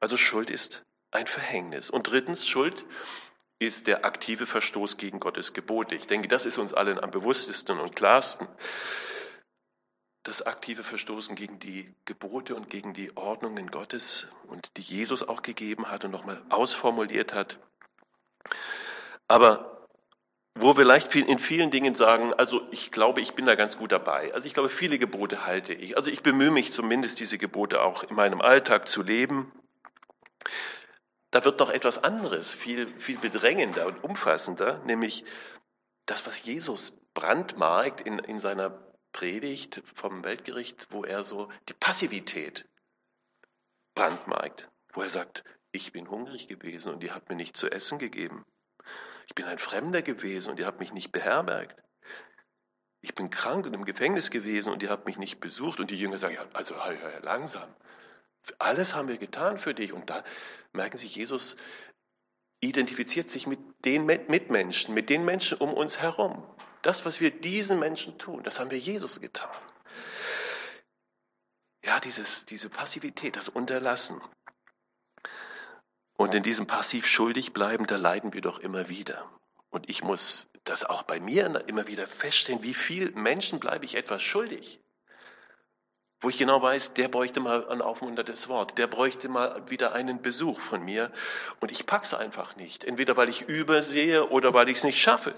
Also 0.00 0.16
Schuld 0.16 0.50
ist 0.50 0.84
ein 1.10 1.26
Verhängnis. 1.26 1.90
Und 1.90 2.10
drittens, 2.10 2.48
Schuld 2.48 2.84
ist 3.60 3.86
der 3.86 4.06
aktive 4.06 4.46
Verstoß 4.46 4.96
gegen 4.96 5.20
Gottes 5.20 5.52
Gebote. 5.52 5.94
Ich 5.94 6.06
denke, 6.06 6.28
das 6.28 6.46
ist 6.46 6.58
uns 6.58 6.72
allen 6.72 6.98
am 6.98 7.10
bewusstesten 7.10 7.78
und 7.78 7.94
klarsten. 7.94 8.48
Das 10.22 10.42
aktive 10.42 10.82
Verstoßen 10.82 11.36
gegen 11.36 11.58
die 11.58 11.94
Gebote 12.06 12.54
und 12.54 12.70
gegen 12.70 12.94
die 12.94 13.16
Ordnungen 13.16 13.70
Gottes 13.70 14.32
und 14.48 14.76
die 14.76 14.82
Jesus 14.82 15.26
auch 15.28 15.42
gegeben 15.42 15.90
hat 15.90 16.04
und 16.04 16.10
nochmal 16.10 16.42
ausformuliert 16.48 17.34
hat. 17.34 17.58
Aber 19.28 19.86
wo 20.54 20.76
wir 20.76 20.84
leicht 20.84 21.14
in 21.14 21.38
vielen 21.38 21.70
Dingen 21.70 21.94
sagen, 21.94 22.32
also 22.34 22.66
ich 22.70 22.90
glaube, 22.90 23.20
ich 23.20 23.34
bin 23.34 23.44
da 23.46 23.56
ganz 23.56 23.76
gut 23.76 23.92
dabei. 23.92 24.32
Also 24.32 24.46
ich 24.46 24.54
glaube, 24.54 24.70
viele 24.70 24.98
Gebote 24.98 25.46
halte 25.46 25.74
ich. 25.74 25.98
Also 25.98 26.10
ich 26.10 26.22
bemühe 26.22 26.50
mich 26.50 26.72
zumindest, 26.72 27.20
diese 27.20 27.36
Gebote 27.36 27.82
auch 27.82 28.04
in 28.04 28.16
meinem 28.16 28.40
Alltag 28.40 28.88
zu 28.88 29.02
leben 29.02 29.52
da 31.30 31.44
wird 31.44 31.60
noch 31.60 31.70
etwas 31.70 32.02
anderes, 32.02 32.52
viel, 32.54 32.98
viel 32.98 33.18
bedrängender 33.18 33.86
und 33.86 34.02
umfassender, 34.02 34.78
nämlich 34.84 35.24
das, 36.06 36.26
was 36.26 36.42
Jesus 36.42 37.00
brandmarkt 37.14 38.00
in, 38.00 38.18
in 38.18 38.40
seiner 38.40 38.70
Predigt 39.12 39.82
vom 39.84 40.24
Weltgericht, 40.24 40.88
wo 40.90 41.04
er 41.04 41.24
so 41.24 41.50
die 41.68 41.74
Passivität 41.74 42.68
brandmarkt, 43.94 44.68
wo 44.92 45.02
er 45.02 45.10
sagt, 45.10 45.44
ich 45.72 45.92
bin 45.92 46.10
hungrig 46.10 46.48
gewesen 46.48 46.92
und 46.92 47.02
ihr 47.02 47.14
habt 47.14 47.28
mir 47.28 47.36
nicht 47.36 47.56
zu 47.56 47.70
essen 47.70 47.98
gegeben. 47.98 48.44
Ich 49.26 49.34
bin 49.34 49.44
ein 49.44 49.58
Fremder 49.58 50.02
gewesen 50.02 50.50
und 50.50 50.58
ihr 50.58 50.66
habt 50.66 50.80
mich 50.80 50.92
nicht 50.92 51.12
beherbergt. 51.12 51.80
Ich 53.02 53.14
bin 53.14 53.30
krank 53.30 53.66
und 53.66 53.74
im 53.74 53.84
Gefängnis 53.84 54.30
gewesen 54.30 54.72
und 54.72 54.82
ihr 54.82 54.90
habt 54.90 55.06
mich 55.06 55.16
nicht 55.16 55.40
besucht. 55.40 55.80
Und 55.80 55.90
die 55.90 55.96
Jünger 55.96 56.18
sagen, 56.18 56.34
ja, 56.34 56.44
also 56.52 56.74
langsam. 57.22 57.74
Alles 58.58 58.94
haben 58.94 59.08
wir 59.08 59.18
getan 59.18 59.58
für 59.58 59.74
dich. 59.74 59.92
Und 59.92 60.10
da 60.10 60.24
merken 60.72 60.96
Sie, 60.96 61.06
Jesus 61.06 61.56
identifiziert 62.60 63.30
sich 63.30 63.46
mit 63.46 63.58
den 63.84 64.04
Mitmenschen, 64.06 64.94
mit 64.94 65.08
den 65.08 65.24
Menschen 65.24 65.58
um 65.58 65.72
uns 65.72 66.00
herum. 66.00 66.46
Das, 66.82 67.04
was 67.04 67.20
wir 67.20 67.30
diesen 67.30 67.78
Menschen 67.78 68.18
tun, 68.18 68.42
das 68.42 68.60
haben 68.60 68.70
wir 68.70 68.78
Jesus 68.78 69.20
getan. 69.20 69.50
Ja, 71.84 72.00
dieses, 72.00 72.46
diese 72.46 72.68
Passivität, 72.68 73.36
das 73.36 73.48
Unterlassen. 73.48 74.20
Und 76.14 76.34
in 76.34 76.42
diesem 76.42 76.66
passiv 76.66 77.06
schuldig 77.06 77.54
bleiben, 77.54 77.86
da 77.86 77.96
leiden 77.96 78.34
wir 78.34 78.42
doch 78.42 78.58
immer 78.58 78.90
wieder. 78.90 79.30
Und 79.70 79.88
ich 79.88 80.02
muss 80.02 80.50
das 80.64 80.84
auch 80.84 81.02
bei 81.02 81.20
mir 81.20 81.46
immer 81.66 81.86
wieder 81.86 82.06
feststellen, 82.06 82.62
wie 82.62 82.74
viel 82.74 83.10
Menschen 83.12 83.60
bleibe 83.60 83.86
ich 83.86 83.94
etwas 83.94 84.22
schuldig. 84.22 84.80
Wo 86.20 86.28
ich 86.28 86.36
genau 86.36 86.60
weiß, 86.60 86.92
der 86.94 87.08
bräuchte 87.08 87.40
mal 87.40 87.68
ein 87.70 87.80
aufmunterndes 87.80 88.48
Wort, 88.48 88.76
der 88.76 88.86
bräuchte 88.86 89.28
mal 89.30 89.70
wieder 89.70 89.92
einen 89.92 90.20
Besuch 90.20 90.60
von 90.60 90.84
mir. 90.84 91.12
Und 91.60 91.72
ich 91.72 91.86
pack's 91.86 92.12
einfach 92.12 92.56
nicht. 92.56 92.84
Entweder 92.84 93.16
weil 93.16 93.30
ich 93.30 93.48
übersehe 93.48 94.28
oder 94.28 94.52
weil 94.52 94.68
ich 94.68 94.78
es 94.78 94.84
nicht 94.84 95.00
schaffe. 95.00 95.34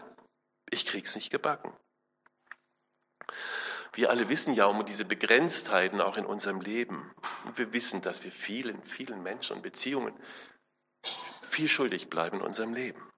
Ich 0.70 0.84
krieg's 0.84 1.14
nicht 1.14 1.30
gebacken. 1.30 1.72
Wir 3.92 4.10
alle 4.10 4.28
wissen 4.28 4.54
ja 4.54 4.66
um 4.66 4.84
diese 4.84 5.04
Begrenztheiten 5.04 6.00
auch 6.00 6.16
in 6.16 6.26
unserem 6.26 6.60
Leben. 6.60 7.14
Und 7.44 7.58
wir 7.58 7.72
wissen, 7.72 8.02
dass 8.02 8.24
wir 8.24 8.32
vielen, 8.32 8.82
vielen 8.84 9.22
Menschen 9.22 9.56
und 9.56 9.62
Beziehungen 9.62 10.18
viel 11.42 11.68
schuldig 11.68 12.08
bleiben 12.08 12.38
in 12.38 12.42
unserem 12.42 12.74
Leben. 12.74 13.08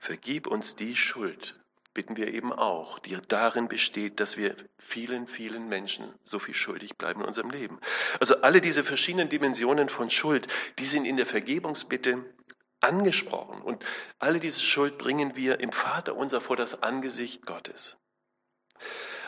Vergib 0.00 0.46
uns 0.46 0.74
die 0.74 0.96
Schuld, 0.96 1.58
bitten 1.98 2.16
wir 2.16 2.32
eben 2.32 2.52
auch, 2.52 3.00
die 3.00 3.18
darin 3.26 3.66
besteht, 3.66 4.20
dass 4.20 4.36
wir 4.36 4.54
vielen, 4.78 5.26
vielen 5.26 5.68
Menschen 5.68 6.14
so 6.22 6.38
viel 6.38 6.54
schuldig 6.54 6.96
bleiben 6.96 7.22
in 7.22 7.26
unserem 7.26 7.50
Leben. 7.50 7.80
Also 8.20 8.40
alle 8.42 8.60
diese 8.60 8.84
verschiedenen 8.84 9.28
Dimensionen 9.28 9.88
von 9.88 10.08
Schuld, 10.08 10.46
die 10.78 10.84
sind 10.84 11.06
in 11.06 11.16
der 11.16 11.26
Vergebungsbitte 11.26 12.24
angesprochen. 12.78 13.60
Und 13.62 13.84
alle 14.20 14.38
diese 14.38 14.60
Schuld 14.60 14.96
bringen 14.96 15.34
wir 15.34 15.58
im 15.58 15.72
Vater 15.72 16.14
unser 16.14 16.40
vor 16.40 16.54
das 16.54 16.84
Angesicht 16.84 17.44
Gottes. 17.44 17.96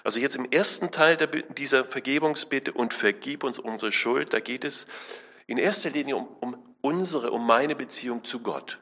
Also 0.04 0.20
jetzt 0.20 0.36
im 0.36 0.48
ersten 0.48 0.92
Teil 0.92 1.16
dieser 1.58 1.84
Vergebungsbitte 1.84 2.72
und 2.72 2.94
vergib 2.94 3.42
uns 3.42 3.58
unsere 3.58 3.90
Schuld, 3.90 4.32
da 4.32 4.38
geht 4.38 4.62
es 4.62 4.86
in 5.48 5.58
erster 5.58 5.90
Linie 5.90 6.14
um, 6.14 6.28
um 6.40 6.76
unsere, 6.82 7.32
um 7.32 7.44
meine 7.44 7.74
Beziehung 7.74 8.22
zu 8.22 8.38
Gott. 8.44 8.78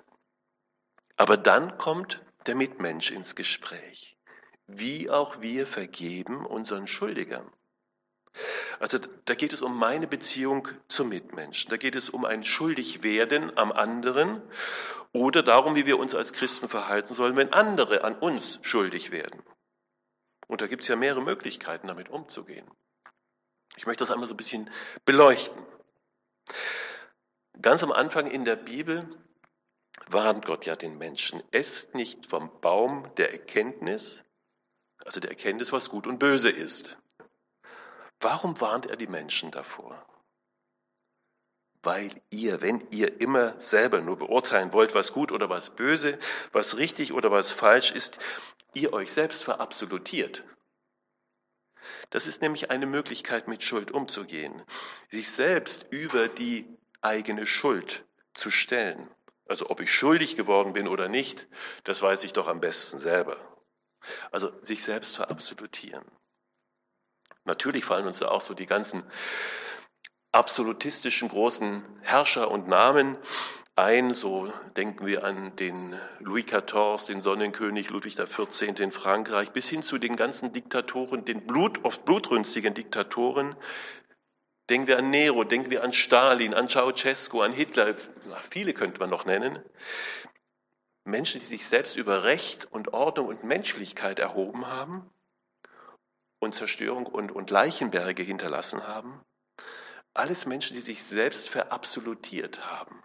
Aber 1.17 1.39
dann 1.39 1.79
kommt 1.79 2.21
der 2.49 2.57
Mitmensch 2.57 3.11
ins 3.11 3.37
Gespräch. 3.37 4.17
Wie 4.67 5.09
auch 5.11 5.41
wir 5.41 5.67
vergeben 5.67 6.45
unseren 6.45 6.87
Schuldigern. 6.87 7.51
Also 8.81 8.99
da 8.99 9.35
geht 9.35 9.53
es 9.53 9.63
um 9.63 9.77
meine 9.77 10.07
Beziehung 10.07 10.69
zum 10.89 11.09
Mitmenschen. 11.09 11.71
Da 11.71 11.77
geht 11.77 11.95
es 11.95 12.11
um 12.11 12.25
ein 12.25 12.45
Schuldigwerden 12.45 13.57
am 13.57 13.73
anderen 13.73 14.43
oder 15.13 15.43
darum, 15.43 15.75
wie 15.75 15.87
wir 15.87 15.99
uns 15.99 16.15
als 16.15 16.33
Christen 16.33 16.69
verhalten 16.69 17.15
sollen, 17.15 17.37
wenn 17.37 17.53
andere 17.53 18.05
an 18.05 18.17
uns 18.19 18.59
schuldig 18.63 19.11
werden. 19.11 19.43
Und 20.47 20.63
da 20.63 20.67
gibt 20.67 20.83
es 20.83 20.89
ja 20.89 20.97
mehrere 20.97 21.23
Möglichkeiten, 21.23 21.89
damit 21.89 22.09
umzugehen. 22.09 22.71
Ich 23.77 23.87
möchte 23.87 24.03
das 24.03 24.11
einmal 24.11 24.29
so 24.29 24.35
ein 24.35 24.39
bisschen 24.39 24.71
beleuchten. 25.05 25.63
Ganz 27.61 27.83
am 27.83 27.93
Anfang 27.93 28.27
in 28.27 28.45
der 28.45 28.57
Bibel 28.57 29.09
warnt 30.07 30.47
Gott 30.47 30.67
ja 30.67 30.77
den 30.77 30.99
Menschen, 30.99 31.43
esst 31.51 31.95
nicht 31.95 32.27
vom 32.27 32.51
Baum 32.61 33.11
der 33.17 33.33
Erkenntnis, 33.33 34.23
also 35.05 35.21
der 35.21 35.31
Erkenntnis, 35.31 35.73
was 35.73 35.91
gut 35.91 36.07
und 36.07 36.19
böse 36.19 36.51
ist. 36.51 36.97
Warum 38.21 38.61
warnt 38.61 38.87
er 38.87 38.97
die 38.97 39.07
Menschen 39.07 39.51
davor? 39.51 40.05
Weil 41.83 42.11
ihr, 42.31 42.61
wenn 42.61 42.89
ihr 42.91 43.21
immer 43.21 43.61
selber 43.61 44.01
nur 44.01 44.19
beurteilen 44.19 44.73
wollt, 44.73 44.95
was 44.95 45.13
gut 45.13 45.31
oder 45.31 45.49
was 45.49 45.71
böse, 45.71 46.19
was 46.53 46.77
richtig 46.77 47.13
oder 47.13 47.31
was 47.31 47.53
falsch 47.53 47.93
ist, 47.93 48.19
ihr 48.75 48.93
euch 48.93 49.13
selbst 49.13 49.45
verabsolutiert. 49.45 50.45
Das 52.11 52.27
ist 52.27 52.43
nämlich 52.43 52.71
eine 52.71 52.87
Möglichkeit, 52.87 53.49
mit 53.49 53.63
Schuld 53.63 53.93
umzugehen, 53.93 54.63
sich 55.11 55.31
selbst 55.31 55.87
über 55.91 56.29
die 56.29 56.67
eigene 57.01 57.47
Schuld 57.47 58.05
zu 58.35 58.51
stellen. 58.51 59.09
Also 59.49 59.71
ob 59.71 59.81
ich 59.81 59.93
schuldig 59.93 60.37
geworden 60.37 60.75
bin 60.75 60.87
oder 60.87 61.09
nicht, 61.09 61.49
das 61.85 62.03
weiß 62.03 62.23
ich 62.25 62.35
doch 62.35 62.47
am 62.47 62.61
besten 62.61 63.01
selber. 63.01 63.37
Also 64.31 64.53
sich 64.63 64.85
selbst 64.85 65.17
verabsolutieren. 65.17 66.05
Natürlich 67.45 67.85
fallen 67.85 68.07
uns 68.07 68.19
da 68.19 68.29
auch 68.29 68.43
so 68.43 68.53
die 68.53 68.67
ganzen 68.67 69.03
absolutistischen 70.33 71.31
großen 71.31 71.83
Herrscher 72.03 72.51
und 72.51 72.69
Namen 72.69 73.17
ein. 73.75 74.13
So 74.13 74.53
denken 74.77 75.07
wir 75.07 75.25
an 75.25 75.57
den 75.57 75.99
Louis 76.19 76.45
XIV, 76.45 77.07
den 77.07 77.23
Sonnenkönig 77.23 77.89
Ludwig 77.89 78.17
XIV. 78.17 78.79
in 78.81 78.93
Frankreich, 78.93 79.53
bis 79.53 79.69
hin 79.69 79.83
zu 79.83 79.97
den 79.97 80.17
ganzen 80.17 80.53
Diktatoren, 80.53 81.25
den 81.25 81.47
Blut, 81.47 81.85
oft 81.85 82.05
blutrünstigen 82.05 82.75
Diktatoren. 82.75 83.57
Denken 84.69 84.87
wir 84.87 84.99
an 84.99 85.11
Nero, 85.11 85.45
denken 85.45 85.71
wir 85.71 85.83
an 85.83 85.93
Stalin, 85.93 86.53
an 86.53 86.69
Ceausescu, 86.69 87.41
an 87.41 87.53
Hitler, 87.53 87.97
viele 88.51 88.75
könnte 88.75 89.01
man 89.01 89.09
noch 89.09 89.25
nennen. 89.25 89.63
Menschen, 91.05 91.41
die 91.41 91.47
sich 91.47 91.67
selbst 91.67 91.97
über 91.97 92.25
Recht 92.25 92.67
und 92.71 92.93
Ordnung 92.93 93.29
und 93.29 93.45
Menschlichkeit 93.45 94.19
erhoben 94.19 94.67
haben 94.67 95.11
und 96.39 96.55
Zerstörung 96.55 97.07
und, 97.07 97.33
und 97.33 97.51
Leichenberge 97.51 98.23
hinterlassen 98.23 98.87
haben. 98.87 99.25
Alles 100.13 100.45
Menschen, 100.45 100.75
die 100.75 100.83
sich 100.83 101.03
selbst 101.03 101.49
verabsolutiert 101.49 102.67
haben. 102.67 103.03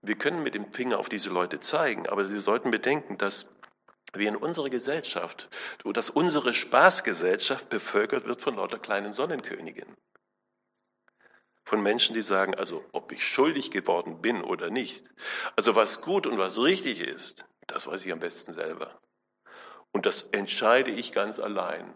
Wir 0.00 0.16
können 0.16 0.42
mit 0.42 0.54
dem 0.54 0.72
Finger 0.72 0.98
auf 0.98 1.08
diese 1.08 1.30
Leute 1.30 1.60
zeigen, 1.60 2.08
aber 2.08 2.24
Sie 2.24 2.40
sollten 2.40 2.70
bedenken, 2.70 3.18
dass 3.18 3.55
in 4.24 4.36
unserer 4.36 4.70
Gesellschaft, 4.70 5.48
dass 5.84 6.08
unsere 6.08 6.54
Spaßgesellschaft 6.54 7.68
bevölkert 7.68 8.24
wird 8.24 8.40
von 8.40 8.56
lauter 8.56 8.78
kleinen 8.78 9.12
Sonnenkönigen. 9.12 9.94
Von 11.64 11.82
Menschen, 11.82 12.14
die 12.14 12.22
sagen, 12.22 12.54
also 12.54 12.84
ob 12.92 13.12
ich 13.12 13.26
schuldig 13.26 13.70
geworden 13.70 14.22
bin 14.22 14.42
oder 14.42 14.70
nicht. 14.70 15.04
Also 15.56 15.74
was 15.74 16.00
gut 16.00 16.26
und 16.26 16.38
was 16.38 16.58
richtig 16.58 17.00
ist, 17.00 17.44
das 17.66 17.86
weiß 17.86 18.06
ich 18.06 18.12
am 18.12 18.20
besten 18.20 18.52
selber. 18.52 18.98
Und 19.92 20.06
das 20.06 20.22
entscheide 20.32 20.90
ich 20.90 21.12
ganz 21.12 21.38
allein. 21.38 21.92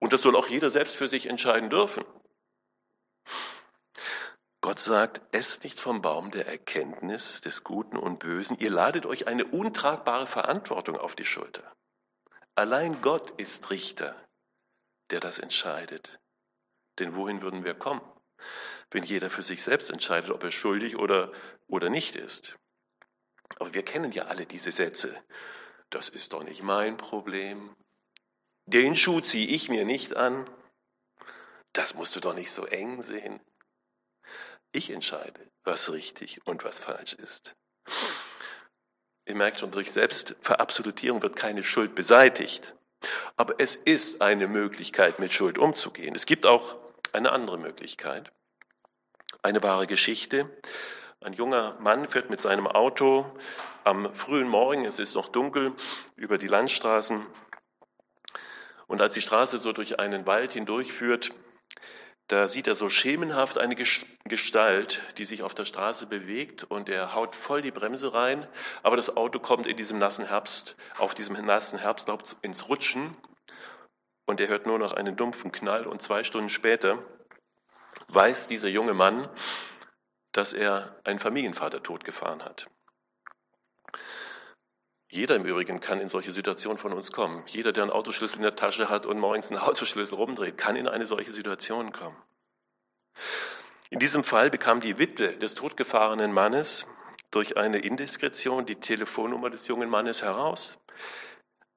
Und 0.00 0.12
das 0.12 0.22
soll 0.22 0.36
auch 0.36 0.48
jeder 0.48 0.70
selbst 0.70 0.96
für 0.96 1.06
sich 1.06 1.26
entscheiden 1.26 1.70
dürfen. 1.70 2.04
Gott 4.60 4.80
sagt, 4.80 5.20
esst 5.32 5.64
nicht 5.64 5.78
vom 5.78 6.02
Baum 6.02 6.30
der 6.30 6.46
Erkenntnis 6.46 7.40
des 7.40 7.62
Guten 7.62 7.96
und 7.96 8.18
Bösen. 8.18 8.58
Ihr 8.58 8.70
ladet 8.70 9.06
euch 9.06 9.26
eine 9.26 9.44
untragbare 9.44 10.26
Verantwortung 10.26 10.96
auf 10.96 11.14
die 11.14 11.24
Schulter. 11.24 11.74
Allein 12.54 13.00
Gott 13.00 13.30
ist 13.38 13.70
Richter, 13.70 14.16
der 15.10 15.20
das 15.20 15.38
entscheidet. 15.38 16.18
Denn 16.98 17.14
wohin 17.14 17.40
würden 17.40 17.64
wir 17.64 17.74
kommen, 17.74 18.02
wenn 18.90 19.04
jeder 19.04 19.30
für 19.30 19.44
sich 19.44 19.62
selbst 19.62 19.90
entscheidet, 19.90 20.30
ob 20.30 20.42
er 20.42 20.50
schuldig 20.50 20.96
oder, 20.96 21.32
oder 21.68 21.88
nicht 21.88 22.16
ist? 22.16 22.56
Aber 23.58 23.72
wir 23.74 23.84
kennen 23.84 24.10
ja 24.10 24.24
alle 24.24 24.44
diese 24.44 24.72
Sätze 24.72 25.16
das 25.90 26.08
ist 26.08 26.32
doch 26.32 26.42
nicht 26.42 26.62
mein 26.62 26.96
Problem. 26.96 27.74
Den 28.66 28.96
Schuh 28.96 29.20
ziehe 29.20 29.46
ich 29.46 29.68
mir 29.68 29.84
nicht 29.84 30.16
an. 30.16 30.48
Das 31.72 31.94
musst 31.94 32.14
du 32.16 32.20
doch 32.20 32.34
nicht 32.34 32.50
so 32.50 32.66
eng 32.66 33.02
sehen. 33.02 33.40
Ich 34.72 34.90
entscheide, 34.90 35.40
was 35.64 35.92
richtig 35.92 36.46
und 36.46 36.64
was 36.64 36.78
falsch 36.78 37.14
ist. 37.14 37.54
Ihr 39.26 39.34
merkt 39.34 39.60
schon, 39.60 39.70
durch 39.70 39.92
Selbstverabsolutierung 39.92 41.22
wird 41.22 41.36
keine 41.36 41.62
Schuld 41.62 41.94
beseitigt. 41.94 42.74
Aber 43.36 43.54
es 43.58 43.76
ist 43.76 44.20
eine 44.20 44.48
Möglichkeit, 44.48 45.18
mit 45.18 45.32
Schuld 45.32 45.58
umzugehen. 45.58 46.14
Es 46.14 46.26
gibt 46.26 46.46
auch 46.46 46.76
eine 47.12 47.32
andere 47.32 47.58
Möglichkeit. 47.58 48.32
Eine 49.42 49.62
wahre 49.62 49.86
Geschichte 49.86 50.50
ein 51.20 51.32
junger 51.32 51.76
Mann 51.80 52.06
fährt 52.06 52.30
mit 52.30 52.40
seinem 52.40 52.68
Auto 52.68 53.26
am 53.82 54.14
frühen 54.14 54.46
Morgen, 54.46 54.84
es 54.84 55.00
ist 55.00 55.16
noch 55.16 55.28
dunkel, 55.28 55.74
über 56.14 56.38
die 56.38 56.46
Landstraßen. 56.46 57.26
Und 58.86 59.00
als 59.00 59.14
die 59.14 59.20
Straße 59.20 59.58
so 59.58 59.72
durch 59.72 59.98
einen 59.98 60.26
Wald 60.26 60.52
hindurchführt, 60.52 61.32
da 62.28 62.46
sieht 62.46 62.66
er 62.66 62.74
so 62.74 62.90
schemenhaft 62.90 63.56
eine 63.56 63.74
Gestalt, 63.74 65.02
die 65.16 65.24
sich 65.24 65.42
auf 65.42 65.54
der 65.54 65.64
Straße 65.64 66.06
bewegt 66.06 66.64
und 66.64 66.90
er 66.90 67.14
haut 67.14 67.34
voll 67.34 67.62
die 67.62 67.70
Bremse 67.70 68.12
rein, 68.12 68.46
aber 68.82 68.96
das 68.96 69.16
Auto 69.16 69.38
kommt 69.38 69.66
in 69.66 69.78
diesem 69.78 69.98
nassen 69.98 70.26
Herbst, 70.26 70.76
auf 70.98 71.14
diesem 71.14 71.42
nassen 71.44 71.78
Herbstlaub 71.78 72.22
ins 72.42 72.68
Rutschen. 72.68 73.16
Und 74.26 74.40
er 74.40 74.48
hört 74.48 74.66
nur 74.66 74.78
noch 74.78 74.92
einen 74.92 75.16
dumpfen 75.16 75.52
Knall. 75.52 75.86
Und 75.86 76.02
zwei 76.02 76.22
Stunden 76.22 76.50
später 76.50 77.02
weiß 78.08 78.46
dieser 78.46 78.68
junge 78.68 78.92
Mann, 78.92 79.30
dass 80.32 80.52
er 80.52 81.00
einen 81.04 81.18
Familienvater 81.18 81.82
totgefahren 81.82 82.44
hat. 82.44 82.66
Jeder 85.10 85.36
im 85.36 85.46
Übrigen 85.46 85.80
kann 85.80 86.00
in 86.00 86.08
solche 86.08 86.32
Situationen 86.32 86.78
von 86.78 86.92
uns 86.92 87.12
kommen. 87.12 87.42
Jeder, 87.46 87.72
der 87.72 87.84
einen 87.84 87.92
Autoschlüssel 87.92 88.36
in 88.38 88.42
der 88.42 88.56
Tasche 88.56 88.90
hat 88.90 89.06
und 89.06 89.18
morgens 89.18 89.50
einen 89.50 89.60
Autoschlüssel 89.60 90.16
rumdreht, 90.16 90.58
kann 90.58 90.76
in 90.76 90.86
eine 90.86 91.06
solche 91.06 91.32
Situation 91.32 91.92
kommen. 91.92 92.16
In 93.90 93.98
diesem 93.98 94.22
Fall 94.22 94.50
bekam 94.50 94.80
die 94.80 94.98
Witwe 94.98 95.36
des 95.38 95.54
totgefahrenen 95.54 96.30
Mannes 96.30 96.86
durch 97.30 97.56
eine 97.56 97.78
Indiskretion 97.78 98.66
die 98.66 98.76
Telefonnummer 98.76 99.48
des 99.48 99.66
jungen 99.66 99.88
Mannes 99.88 100.22
heraus. 100.22 100.78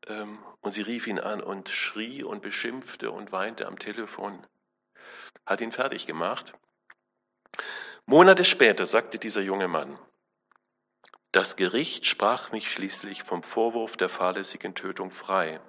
Ähm, 0.07 0.39
und 0.59 0.71
sie 0.71 0.81
rief 0.81 1.07
ihn 1.07 1.19
an 1.19 1.41
und 1.41 1.69
schrie 1.69 2.23
und 2.23 2.41
beschimpfte 2.41 3.11
und 3.11 3.31
weinte 3.31 3.65
am 3.65 3.79
Telefon. 3.79 4.45
hat 5.45 5.61
ihn 5.61 5.71
fertig 5.71 6.05
gemacht. 6.05 6.53
Monate 8.05 8.43
später 8.43 8.85
sagte 8.85 9.19
dieser 9.19 9.41
junge 9.41 9.67
Mann, 9.67 9.97
das 11.31 11.55
Gericht 11.55 12.05
sprach 12.05 12.51
mich 12.51 12.71
schließlich 12.71 13.23
vom 13.23 13.43
Vorwurf 13.43 13.97
der 13.97 14.09
fahrlässigen 14.09 14.75
Tötung 14.75 15.09
frei, 15.09 15.61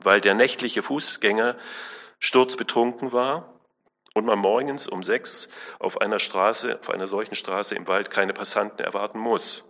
weil 0.00 0.20
der 0.20 0.34
nächtliche 0.34 0.82
Fußgänger 0.82 1.56
sturzbetrunken 2.20 3.12
war 3.12 3.60
und 4.14 4.24
man 4.24 4.38
morgens 4.38 4.86
um 4.86 5.02
sechs 5.02 5.48
auf 5.78 6.00
einer 6.00 6.20
Straße, 6.20 6.78
auf 6.78 6.90
einer 6.90 7.08
solchen 7.08 7.34
Straße 7.34 7.74
im 7.74 7.88
Wald 7.88 8.10
keine 8.10 8.32
Passanten 8.32 8.84
erwarten 8.84 9.18
muss. 9.18 9.64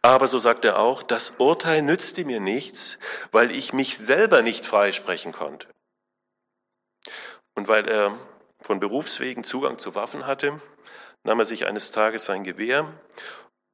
Aber 0.00 0.26
so 0.26 0.38
sagt 0.38 0.64
er 0.64 0.78
auch, 0.78 1.04
das 1.04 1.30
Urteil 1.38 1.82
nützte 1.82 2.24
mir 2.24 2.40
nichts, 2.40 2.98
weil 3.30 3.52
ich 3.52 3.72
mich 3.72 3.98
selber 3.98 4.42
nicht 4.42 4.66
freisprechen 4.66 5.32
konnte. 5.32 5.68
Und 7.54 7.68
weil 7.68 7.86
er 7.86 8.18
von 8.60 8.80
Berufswegen 8.80 9.44
Zugang 9.44 9.78
zu 9.78 9.94
Waffen 9.94 10.26
hatte, 10.26 10.60
nahm 11.24 11.38
er 11.38 11.44
sich 11.44 11.66
eines 11.66 11.90
Tages 11.90 12.24
sein 12.24 12.44
Gewehr 12.44 13.00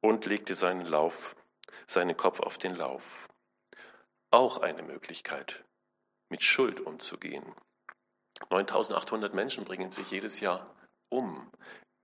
und 0.01 0.25
legte 0.25 0.55
seinen 0.55 0.85
Lauf, 0.85 1.35
seinen 1.87 2.15
Kopf 2.15 2.39
auf 2.39 2.57
den 2.57 2.75
Lauf. 2.75 3.27
Auch 4.31 4.59
eine 4.59 4.83
Möglichkeit, 4.83 5.63
mit 6.29 6.43
Schuld 6.43 6.79
umzugehen. 6.79 7.55
9800 8.49 9.33
Menschen 9.33 9.65
bringen 9.65 9.91
sich 9.91 10.11
jedes 10.11 10.39
Jahr 10.39 10.75
um. 11.09 11.51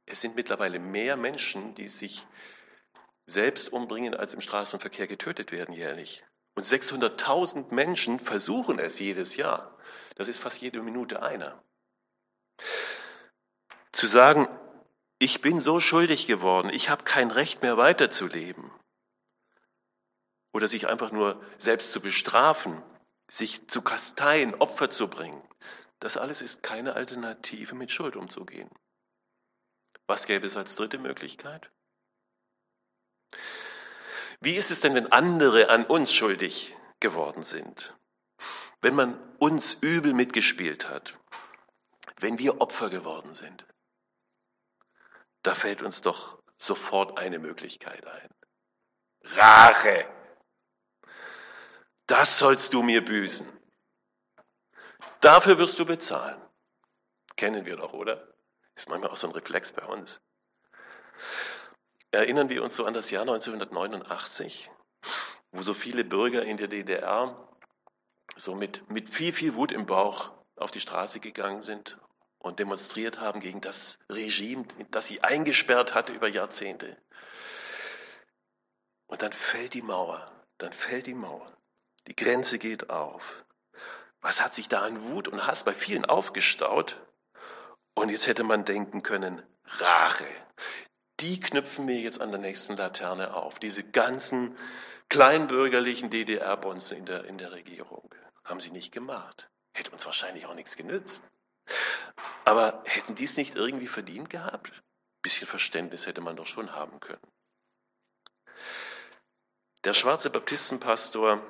Es 0.05 0.21
sind 0.21 0.35
mittlerweile 0.35 0.79
mehr 0.79 1.17
Menschen, 1.17 1.75
die 1.75 1.87
sich 1.87 2.25
selbst 3.27 3.71
umbringen, 3.71 4.13
als 4.13 4.33
im 4.33 4.41
Straßenverkehr 4.41 5.07
getötet 5.07 5.51
werden 5.51 5.73
jährlich. 5.73 6.23
Und 6.55 6.63
600.000 6.63 7.73
Menschen 7.73 8.19
versuchen 8.19 8.79
es 8.79 8.99
jedes 8.99 9.35
Jahr. 9.35 9.77
Das 10.15 10.29
ist 10.29 10.39
fast 10.39 10.61
jede 10.61 10.81
Minute 10.81 11.21
einer. 11.21 11.61
Zu 13.91 14.07
sagen, 14.07 14.47
ich 15.25 15.41
bin 15.41 15.59
so 15.59 15.79
schuldig 15.79 16.27
geworden, 16.27 16.69
ich 16.69 16.89
habe 16.89 17.03
kein 17.03 17.31
Recht 17.31 17.63
mehr 17.63 17.77
weiterzuleben. 17.77 18.69
Oder 20.53 20.67
sich 20.67 20.85
einfach 20.87 21.11
nur 21.11 21.43
selbst 21.57 21.91
zu 21.91 21.99
bestrafen, 21.99 22.79
sich 23.27 23.67
zu 23.67 23.81
kasteien, 23.81 24.53
Opfer 24.53 24.91
zu 24.91 25.07
bringen. 25.07 25.41
Das 25.99 26.15
alles 26.15 26.43
ist 26.43 26.61
keine 26.61 26.93
Alternative, 26.93 27.73
mit 27.73 27.89
Schuld 27.89 28.15
umzugehen. 28.15 28.69
Was 30.05 30.27
gäbe 30.27 30.45
es 30.45 30.57
als 30.57 30.75
dritte 30.75 30.99
Möglichkeit? 30.99 31.71
Wie 34.41 34.53
ist 34.53 34.69
es 34.69 34.79
denn, 34.81 34.93
wenn 34.93 35.11
andere 35.11 35.69
an 35.69 35.87
uns 35.87 36.13
schuldig 36.13 36.75
geworden 36.99 37.41
sind? 37.41 37.97
Wenn 38.79 38.93
man 38.93 39.19
uns 39.39 39.73
übel 39.73 40.13
mitgespielt 40.13 40.87
hat? 40.87 41.17
Wenn 42.19 42.37
wir 42.37 42.61
Opfer 42.61 42.91
geworden 42.91 43.33
sind? 43.33 43.65
Da 45.45 45.53
fällt 45.53 45.83
uns 45.83 46.01
doch 46.01 46.39
sofort 46.57 47.19
eine 47.19 47.37
Möglichkeit 47.37 48.03
ein. 48.07 48.29
Rache. 49.21 50.09
Das 52.07 52.39
sollst 52.39 52.73
du 52.73 52.81
mir 52.81 53.05
büßen. 53.05 53.47
Dafür 55.21 55.59
wirst 55.59 55.77
du 55.77 55.85
bezahlen. 55.85 56.41
Kennen 57.35 57.63
wir 57.67 57.75
doch, 57.77 57.93
oder? 57.93 58.27
Ist 58.73 58.89
manchmal 58.89 59.11
auch 59.11 59.17
so 59.17 59.27
ein 59.27 59.33
Reflex 59.33 59.71
bei 59.71 59.85
uns. 59.85 60.19
Erinnern 62.09 62.49
wir 62.49 62.63
uns 62.63 62.75
so 62.75 62.85
an 62.85 62.95
das 62.95 63.11
Jahr 63.11 63.21
1989, 63.21 64.71
wo 65.51 65.61
so 65.61 65.75
viele 65.75 66.03
Bürger 66.03 66.41
in 66.41 66.57
der 66.57 66.69
DDR 66.69 67.55
so 68.35 68.55
mit, 68.55 68.89
mit 68.89 69.13
viel, 69.13 69.31
viel 69.31 69.53
Wut 69.53 69.71
im 69.71 69.85
Bauch 69.85 70.33
auf 70.55 70.71
die 70.71 70.81
Straße 70.81 71.19
gegangen 71.19 71.61
sind 71.61 71.99
und 72.45 72.59
demonstriert 72.59 73.19
haben 73.19 73.39
gegen 73.39 73.61
das 73.61 73.97
Regime, 74.09 74.65
das 74.91 75.07
sie 75.07 75.21
eingesperrt 75.23 75.93
hatte 75.93 76.13
über 76.13 76.27
Jahrzehnte. 76.27 76.95
Und 79.07 79.21
dann 79.21 79.33
fällt 79.33 79.73
die 79.73 79.81
Mauer, 79.81 80.31
dann 80.57 80.71
fällt 80.71 81.07
die 81.07 81.13
Mauer. 81.13 81.51
Die 82.07 82.15
Grenze 82.15 82.59
geht 82.59 82.89
auf. 82.89 83.43
Was 84.21 84.41
hat 84.41 84.55
sich 84.55 84.69
da 84.69 84.81
an 84.81 85.03
Wut 85.03 85.27
und 85.27 85.45
Hass 85.45 85.63
bei 85.63 85.73
vielen 85.73 86.05
aufgestaut? 86.05 86.97
Und 87.93 88.09
jetzt 88.09 88.27
hätte 88.27 88.43
man 88.43 88.65
denken 88.65 89.03
können, 89.03 89.41
Rache 89.65 90.27
die 91.21 91.39
knüpfen 91.39 91.87
wir 91.87 91.99
jetzt 91.99 92.19
an 92.19 92.31
der 92.31 92.39
nächsten 92.39 92.75
Laterne 92.75 93.33
auf. 93.33 93.57
Diese 93.59 93.83
ganzen 93.83 94.57
kleinbürgerlichen 95.09 96.09
DDR-Bonzen 96.09 96.97
in 96.97 97.05
der, 97.05 97.25
in 97.25 97.37
der 97.37 97.51
Regierung 97.51 98.13
haben 98.43 98.59
sie 98.59 98.71
nicht 98.71 98.91
gemacht. 98.91 99.49
Hätte 99.73 99.91
uns 99.91 100.05
wahrscheinlich 100.05 100.45
auch 100.45 100.55
nichts 100.55 100.75
genützt. 100.75 101.23
Aber 102.45 102.83
hätten 102.85 103.15
die 103.15 103.25
es 103.25 103.37
nicht 103.37 103.55
irgendwie 103.55 103.87
verdient 103.87 104.29
gehabt? 104.29 104.71
Ein 104.71 105.21
bisschen 105.23 105.47
Verständnis 105.47 106.05
hätte 106.05 106.21
man 106.21 106.35
doch 106.35 106.45
schon 106.45 106.71
haben 106.73 106.99
können. 106.99 107.27
Der 109.83 109.93
schwarze 109.93 110.29
Baptistenpastor 110.29 111.41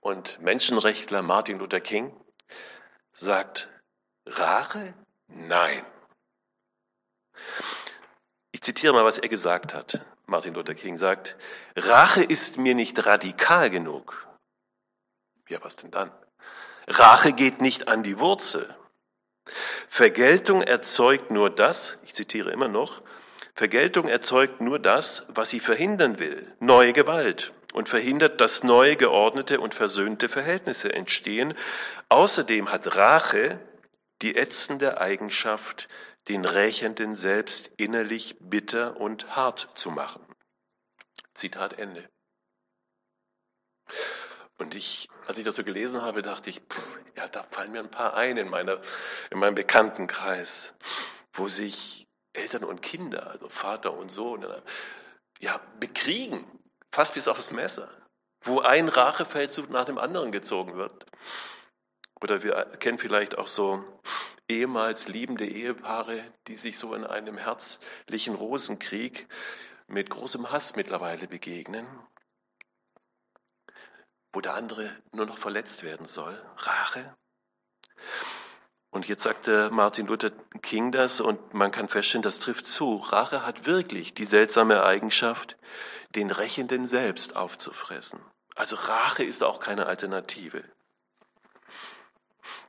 und 0.00 0.40
Menschenrechtler 0.40 1.22
Martin 1.22 1.58
Luther 1.58 1.80
King 1.80 2.14
sagt, 3.12 3.68
Rache? 4.24 4.94
Nein. 5.28 5.84
Ich 8.52 8.62
zitiere 8.62 8.92
mal, 8.92 9.04
was 9.04 9.18
er 9.18 9.28
gesagt 9.28 9.74
hat. 9.74 10.00
Martin 10.26 10.54
Luther 10.54 10.74
King 10.74 10.96
sagt, 10.96 11.36
Rache 11.74 12.22
ist 12.22 12.56
mir 12.56 12.74
nicht 12.74 13.04
radikal 13.04 13.68
genug. 13.70 14.26
Ja, 15.48 15.62
was 15.62 15.76
denn 15.76 15.90
dann? 15.90 16.12
Rache 16.86 17.32
geht 17.32 17.60
nicht 17.60 17.88
an 17.88 18.04
die 18.04 18.18
Wurzel. 18.18 18.76
Vergeltung 19.88 20.62
erzeugt 20.62 21.30
nur 21.30 21.50
das, 21.50 21.98
ich 22.04 22.14
zitiere 22.14 22.50
immer 22.50 22.68
noch, 22.68 23.02
Vergeltung 23.54 24.08
erzeugt 24.08 24.60
nur 24.60 24.78
das, 24.78 25.26
was 25.28 25.50
sie 25.50 25.60
verhindern 25.60 26.18
will, 26.18 26.52
neue 26.60 26.92
Gewalt 26.92 27.52
und 27.72 27.88
verhindert, 27.88 28.40
dass 28.40 28.64
neue 28.64 28.96
geordnete 28.96 29.60
und 29.60 29.74
versöhnte 29.74 30.28
Verhältnisse 30.28 30.92
entstehen. 30.92 31.54
Außerdem 32.08 32.70
hat 32.70 32.96
Rache 32.96 33.58
die 34.22 34.36
ätzende 34.36 35.00
Eigenschaft, 35.00 35.88
den 36.28 36.44
Rächenden 36.44 37.14
selbst 37.14 37.70
innerlich 37.76 38.36
bitter 38.40 38.96
und 38.98 39.36
hart 39.36 39.70
zu 39.74 39.90
machen. 39.90 40.24
Zitat 41.34 41.78
Ende. 41.78 42.08
Und 44.58 44.74
ich, 44.74 45.08
als 45.26 45.38
ich 45.38 45.44
das 45.44 45.56
so 45.56 45.64
gelesen 45.64 46.02
habe, 46.02 46.22
dachte 46.22 46.50
ich, 46.50 46.60
pff, 46.60 46.98
ja, 47.16 47.28
da 47.28 47.44
fallen 47.50 47.72
mir 47.72 47.80
ein 47.80 47.90
paar 47.90 48.14
ein 48.14 48.36
in, 48.36 48.48
meiner, 48.48 48.80
in 49.30 49.38
meinem 49.38 49.54
Bekanntenkreis, 49.54 50.74
wo 51.34 51.48
sich 51.48 52.06
Eltern 52.32 52.64
und 52.64 52.82
Kinder, 52.82 53.26
also 53.28 53.48
Vater 53.48 53.92
und 53.92 54.10
Sohn, 54.10 54.46
ja, 55.40 55.60
bekriegen, 55.78 56.44
fast 56.90 57.14
bis 57.14 57.28
aufs 57.28 57.50
Messer, 57.50 57.90
wo 58.42 58.60
ein 58.60 58.88
Rachefeldzug 58.88 59.68
nach 59.70 59.84
dem 59.84 59.98
anderen 59.98 60.32
gezogen 60.32 60.76
wird. 60.76 61.06
Oder 62.22 62.42
wir 62.42 62.54
kennen 62.78 62.98
vielleicht 62.98 63.36
auch 63.36 63.48
so 63.48 63.84
ehemals 64.48 65.08
liebende 65.08 65.46
Ehepaare, 65.46 66.22
die 66.46 66.56
sich 66.56 66.78
so 66.78 66.94
in 66.94 67.04
einem 67.04 67.36
herzlichen 67.36 68.34
Rosenkrieg 68.34 69.28
mit 69.86 70.08
großem 70.10 70.50
Hass 70.50 70.76
mittlerweile 70.76 71.26
begegnen, 71.28 71.86
wo 74.36 74.42
der 74.42 74.52
andere 74.52 74.94
nur 75.12 75.24
noch 75.24 75.38
verletzt 75.38 75.82
werden 75.82 76.08
soll. 76.08 76.38
Rache. 76.58 77.16
Und 78.90 79.08
jetzt 79.08 79.22
sagte 79.22 79.70
Martin 79.70 80.06
Luther 80.06 80.30
King 80.60 80.92
das 80.92 81.22
und 81.22 81.54
man 81.54 81.70
kann 81.70 81.88
feststellen, 81.88 82.22
das 82.22 82.38
trifft 82.38 82.66
zu. 82.66 82.96
Rache 82.96 83.46
hat 83.46 83.64
wirklich 83.64 84.12
die 84.12 84.26
seltsame 84.26 84.84
Eigenschaft, 84.84 85.56
den 86.14 86.30
Rächenden 86.30 86.86
selbst 86.86 87.34
aufzufressen. 87.34 88.20
Also 88.54 88.76
Rache 88.76 89.24
ist 89.24 89.42
auch 89.42 89.58
keine 89.58 89.86
Alternative. 89.86 90.62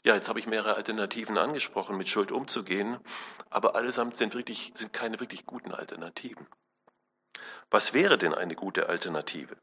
Ja, 0.05 0.15
jetzt 0.15 0.29
habe 0.29 0.39
ich 0.39 0.47
mehrere 0.47 0.75
Alternativen 0.75 1.37
angesprochen, 1.37 1.97
mit 1.97 2.07
Schuld 2.07 2.31
umzugehen, 2.31 2.97
aber 3.49 3.75
allesamt 3.75 4.15
sind, 4.15 4.35
wirklich, 4.35 4.71
sind 4.75 4.93
keine 4.93 5.19
wirklich 5.19 5.45
guten 5.45 5.73
Alternativen. 5.73 6.47
Was 7.69 7.93
wäre 7.93 8.17
denn 8.17 8.33
eine 8.33 8.55
gute 8.55 8.87
Alternative? 8.87 9.57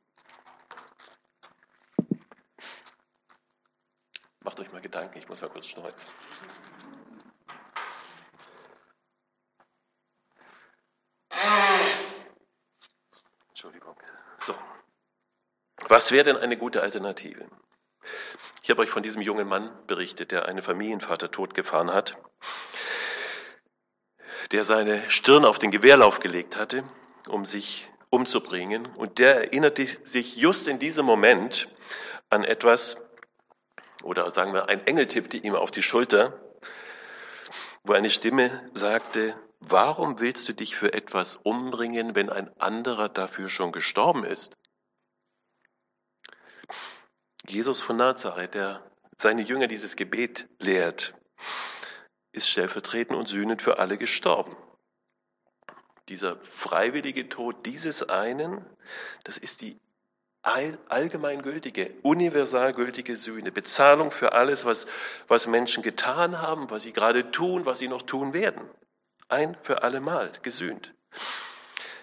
Macht 4.45 4.61
euch 4.61 4.71
mal 4.73 4.83
Gedanken, 4.83 5.19
ich 5.19 5.27
muss 5.27 5.41
mal 5.41 5.49
kurz 5.49 5.69
schneuzen. 5.69 6.15
Entschuldigung. 13.49 13.97
So. 14.41 14.55
Was 15.89 16.13
wäre 16.13 16.25
denn 16.25 16.37
eine 16.37 16.59
gute 16.59 16.83
Alternative? 16.83 17.49
Ich 18.63 18.69
habe 18.69 18.83
euch 18.83 18.91
von 18.91 19.03
diesem 19.03 19.23
jungen 19.23 19.49
Mann 19.49 19.71
berichtet, 19.87 20.31
der 20.31 20.45
einen 20.45 20.63
Familienvater 20.63 21.31
totgefahren 21.31 21.91
hat, 21.91 22.19
der 24.53 24.65
seine 24.65 25.11
Stirn 25.11 25.47
auf 25.47 25.59
den 25.59 25.71
Gewehrlauf 25.71 26.21
gelegt 26.21 26.59
hatte, 26.59 26.85
um 27.29 27.47
sich 27.47 27.91
umzubringen. 28.11 28.85
Und 28.95 29.19
der 29.19 29.37
erinnerte 29.37 29.87
sich 29.87 30.37
just 30.37 30.69
in 30.69 30.79
diesem 30.79 31.07
Moment 31.07 31.69
an 32.29 32.45
etwas, 32.45 33.04
oder 34.05 34.31
sagen 34.31 34.53
wir, 34.53 34.69
ein 34.69 34.87
Engel 34.87 35.07
tippte 35.09 35.37
ihm 35.37 35.55
auf 35.55 35.71
die 35.71 35.83
Schulter, 35.83 36.41
wo 37.83 37.93
eine 37.93 38.11
Stimme 38.11 38.71
sagte, 38.75 39.35
warum 39.61 40.21
willst 40.21 40.49
du 40.49 40.53
dich 40.53 40.77
für 40.77 40.93
etwas 40.93 41.37
umbringen, 41.37 42.15
wenn 42.15 42.31
ein 42.31 42.49
anderer 42.61 43.09
dafür 43.09 43.49
schon 43.49 43.73
gestorben 43.73 44.25
ist? 44.25 44.55
Jesus 47.49 47.81
von 47.81 47.97
Nazareth, 47.97 48.55
der 48.55 48.91
seine 49.19 49.43
Jünger 49.43 49.67
dieses 49.67 49.97
Gebet 49.97 50.49
lehrt, 50.59 51.15
ist 52.33 52.49
stellvertretend 52.49 53.19
und 53.19 53.29
sühnend 53.29 53.63
für 53.63 53.79
alle 53.79 53.99
gestorben. 53.99 54.57
Dieser 56.09 56.37
freiwillige 56.43 57.29
Tod 57.29 57.65
dieses 57.65 58.03
einen, 58.03 58.65
das 59.25 59.39
ist 59.39 59.63
die 59.63 59.79
allgemeingültige, 60.45 61.95
universalgültige 62.03 63.17
Sühne, 63.17 63.51
Bezahlung 63.51 64.11
für 64.11 64.33
alles, 64.33 64.65
was, 64.65 64.87
was 65.27 65.47
Menschen 65.47 65.83
getan 65.83 66.41
haben, 66.41 66.71
was 66.71 66.83
sie 66.83 66.93
gerade 66.93 67.31
tun, 67.31 67.65
was 67.65 67.79
sie 67.79 67.89
noch 67.89 68.03
tun 68.03 68.35
werden. 68.35 68.69
Ein 69.29 69.57
für 69.63 69.83
allemal 69.83 70.33
gesühnt. 70.43 70.95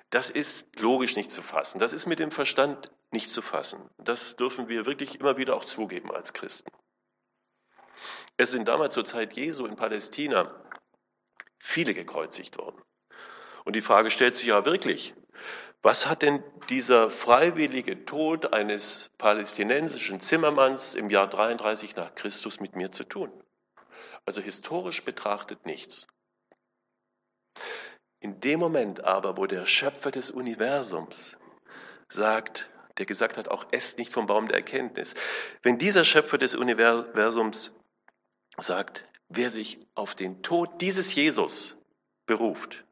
Das 0.09 0.29
ist 0.29 0.79
logisch 0.79 1.15
nicht 1.15 1.31
zu 1.31 1.41
fassen. 1.41 1.79
Das 1.79 1.93
ist 1.93 2.05
mit 2.05 2.19
dem 2.19 2.31
Verstand 2.31 2.91
nicht 3.11 3.29
zu 3.29 3.41
fassen. 3.41 3.89
Das 3.97 4.35
dürfen 4.35 4.67
wir 4.67 4.85
wirklich 4.85 5.19
immer 5.19 5.37
wieder 5.37 5.55
auch 5.55 5.63
zugeben 5.63 6.11
als 6.11 6.33
Christen. 6.33 6.71
Es 8.37 8.51
sind 8.51 8.67
damals 8.67 8.93
zur 8.93 9.05
Zeit 9.05 9.33
Jesu 9.33 9.65
in 9.67 9.75
Palästina 9.75 10.53
viele 11.59 11.93
gekreuzigt 11.93 12.57
worden. 12.57 12.81
Und 13.63 13.75
die 13.75 13.81
Frage 13.81 14.09
stellt 14.09 14.35
sich 14.35 14.47
ja 14.47 14.65
wirklich, 14.65 15.13
was 15.83 16.07
hat 16.07 16.21
denn 16.21 16.43
dieser 16.69 17.09
freiwillige 17.09 18.05
Tod 18.05 18.53
eines 18.53 19.09
palästinensischen 19.17 20.21
Zimmermanns 20.21 20.93
im 20.93 21.09
Jahr 21.09 21.27
33 21.27 21.95
nach 21.95 22.13
Christus 22.13 22.59
mit 22.59 22.75
mir 22.75 22.91
zu 22.91 23.03
tun? 23.03 23.31
Also 24.25 24.41
historisch 24.41 25.03
betrachtet 25.03 25.65
nichts. 25.65 26.07
In 28.19 28.39
dem 28.39 28.59
Moment 28.59 29.03
aber, 29.03 29.37
wo 29.37 29.47
der 29.47 29.65
Schöpfer 29.65 30.11
des 30.11 30.29
Universums 30.29 31.35
sagt, 32.09 32.69
der 32.99 33.07
gesagt 33.07 33.37
hat, 33.37 33.47
auch 33.47 33.65
esst 33.71 33.97
nicht 33.97 34.13
vom 34.13 34.27
Baum 34.27 34.47
der 34.47 34.57
Erkenntnis, 34.57 35.15
wenn 35.63 35.79
dieser 35.79 36.05
Schöpfer 36.05 36.37
des 36.37 36.53
Universums 36.53 37.73
sagt, 38.57 39.07
wer 39.29 39.49
sich 39.49 39.79
auf 39.95 40.13
den 40.13 40.43
Tod 40.43 40.81
dieses 40.81 41.15
Jesus 41.15 41.77
beruft, 42.27 42.83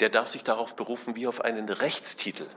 der 0.00 0.08
darf 0.08 0.28
sich 0.28 0.44
darauf 0.44 0.76
berufen 0.76 1.16
wie 1.16 1.26
auf 1.26 1.40
einen 1.40 1.68
Rechtstitel. 1.68 2.48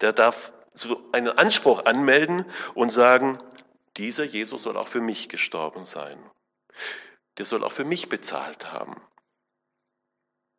Der 0.00 0.12
darf 0.12 0.52
so 0.72 1.08
einen 1.12 1.30
Anspruch 1.30 1.86
anmelden 1.86 2.44
und 2.74 2.90
sagen, 2.90 3.42
dieser 3.96 4.24
Jesus 4.24 4.62
soll 4.62 4.76
auch 4.76 4.88
für 4.88 5.00
mich 5.00 5.28
gestorben 5.28 5.86
sein. 5.86 6.18
Der 7.38 7.46
soll 7.46 7.64
auch 7.64 7.72
für 7.72 7.84
mich 7.84 8.08
bezahlt 8.08 8.72
haben. 8.72 9.00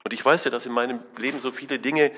Und 0.04 0.14
ich 0.14 0.24
weiß 0.24 0.46
ja, 0.46 0.52
dass 0.52 0.66
in 0.66 0.72
meinem 0.72 1.04
Leben 1.18 1.40
so 1.40 1.52
viele 1.52 1.80
Dinge 1.80 2.12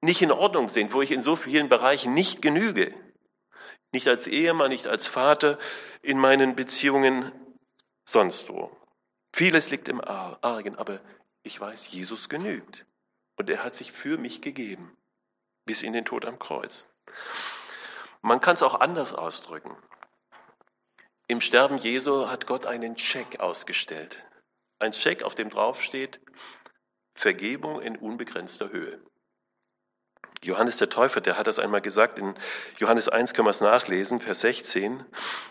nicht 0.00 0.22
in 0.22 0.32
Ordnung 0.32 0.68
sind, 0.68 0.92
wo 0.94 1.02
ich 1.02 1.10
in 1.10 1.22
so 1.22 1.36
vielen 1.36 1.68
Bereichen 1.68 2.14
nicht 2.14 2.40
genüge. 2.40 2.94
Nicht 3.92 4.08
als 4.08 4.26
Ehemann, 4.26 4.70
nicht 4.70 4.86
als 4.86 5.06
Vater, 5.06 5.58
in 6.02 6.18
meinen 6.18 6.54
Beziehungen 6.54 7.32
sonst 8.04 8.48
wo. 8.48 8.74
Vieles 9.34 9.70
liegt 9.70 9.88
im 9.88 10.00
Argen, 10.00 10.76
aber 10.76 11.00
ich 11.46 11.60
weiß, 11.60 11.90
Jesus 11.90 12.28
genügt. 12.28 12.84
Und 13.36 13.48
er 13.48 13.62
hat 13.62 13.76
sich 13.76 13.92
für 13.92 14.18
mich 14.18 14.40
gegeben, 14.40 14.96
bis 15.64 15.82
in 15.82 15.92
den 15.92 16.04
Tod 16.04 16.24
am 16.24 16.38
Kreuz. 16.38 16.86
Man 18.20 18.40
kann 18.40 18.54
es 18.54 18.62
auch 18.62 18.80
anders 18.80 19.14
ausdrücken. 19.14 19.76
Im 21.28 21.40
Sterben 21.40 21.78
Jesu 21.78 22.28
hat 22.28 22.46
Gott 22.46 22.66
einen 22.66 22.98
Scheck 22.98 23.40
ausgestellt. 23.40 24.22
Ein 24.78 24.92
Scheck, 24.92 25.22
auf 25.22 25.34
dem 25.34 25.50
drauf 25.50 25.80
steht, 25.80 26.20
Vergebung 27.14 27.80
in 27.80 27.96
unbegrenzter 27.96 28.70
Höhe. 28.70 29.00
Johannes 30.42 30.76
der 30.76 30.90
Täufer, 30.90 31.20
der 31.20 31.38
hat 31.38 31.46
das 31.46 31.58
einmal 31.58 31.80
gesagt, 31.80 32.18
in 32.18 32.34
Johannes 32.78 33.08
1 33.08 33.34
können 33.34 33.46
wir 33.46 33.50
es 33.50 33.60
nachlesen, 33.60 34.20
Vers 34.20 34.40
16. 34.40 35.04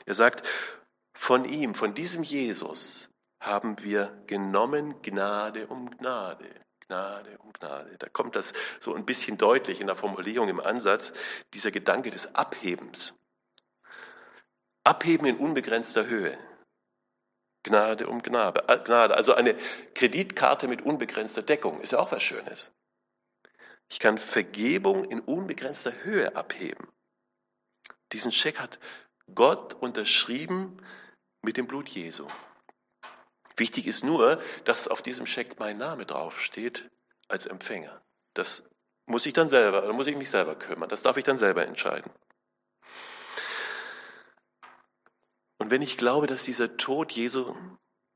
Er 0.06 0.14
sagt, 0.14 0.48
von 1.14 1.46
ihm, 1.46 1.74
von 1.74 1.94
diesem 1.94 2.24
Jesus 2.24 3.10
haben 3.40 3.80
wir 3.82 4.24
genommen 4.28 5.02
Gnade 5.02 5.68
um 5.68 5.90
Gnade. 5.92 6.50
Gnade 6.88 7.38
um 7.40 7.52
Gnade. 7.54 7.98
Da 7.98 8.10
kommt 8.10 8.36
das 8.36 8.54
so 8.80 8.94
ein 8.94 9.06
bisschen 9.06 9.38
deutlich 9.38 9.82
in 9.82 9.88
der 9.88 9.96
Formulierung 9.96 10.50
im 10.50 10.60
Ansatz, 10.60 11.14
dieser 11.54 11.72
Gedanke 11.72 12.10
des 12.12 12.36
Abhebens. 12.36 13.16
Abheben 14.84 15.26
in 15.26 15.38
unbegrenzter 15.38 16.06
Höhe. 16.06 16.38
Gnade 17.64 18.08
um 18.08 18.22
Gnade. 18.22 18.64
Gnade. 18.86 19.16
Also 19.16 19.34
eine 19.34 19.56
Kreditkarte 19.96 20.68
mit 20.68 20.84
unbegrenzter 20.84 21.42
Deckung 21.42 21.82
ist 21.82 21.92
ja 21.92 22.00
auch 22.00 22.12
was 22.12 22.22
Schönes. 22.22 22.72
Ich 23.90 24.00
kann 24.00 24.18
Vergebung 24.18 25.06
in 25.06 25.20
unbegrenzter 25.20 26.04
Höhe 26.04 26.36
abheben. 26.36 26.88
Diesen 28.12 28.32
Scheck 28.32 28.60
hat 28.60 28.80
Gott 29.34 29.74
unterschrieben 29.74 30.78
mit 31.42 31.58
dem 31.58 31.68
Blut 31.68 31.90
Jesu. 31.90 32.28
Wichtig 33.58 33.88
ist 33.88 34.04
nur, 34.04 34.42
dass 34.66 34.88
auf 34.88 35.02
diesem 35.02 35.26
Scheck 35.26 35.60
mein 35.60 35.78
Name 35.78 36.06
draufsteht 36.06 36.90
als 37.28 37.46
Empfänger. 37.46 38.02
Das 38.34 38.70
muss 39.06 39.26
ich 39.26 39.34
dann 39.34 39.50
selber, 39.50 39.82
da 39.82 39.94
muss 39.94 40.08
ich 40.08 40.18
mich 40.18 40.30
selber 40.30 40.56
kümmern. 40.56 40.90
Das 40.90 41.04
darf 41.04 41.18
ich 41.18 41.24
dann 41.24 41.38
selber 41.38 41.66
entscheiden. 41.66 42.12
Und 45.58 45.72
wenn 45.72 45.82
ich 45.82 45.98
glaube, 45.98 46.28
dass 46.28 46.44
dieser 46.44 46.76
Tod 46.76 47.14
Jesu 47.14 47.56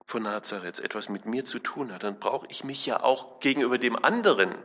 von 0.05 0.23
Nazareth 0.23 0.79
etwas 0.79 1.07
mit 1.07 1.25
mir 1.25 1.45
zu 1.45 1.59
tun 1.59 1.93
hat, 1.93 2.03
dann 2.03 2.19
brauche 2.19 2.47
ich 2.49 2.63
mich 2.63 2.85
ja 2.85 3.01
auch 3.01 3.39
gegenüber 3.39 3.77
dem 3.77 3.95
anderen 3.95 4.55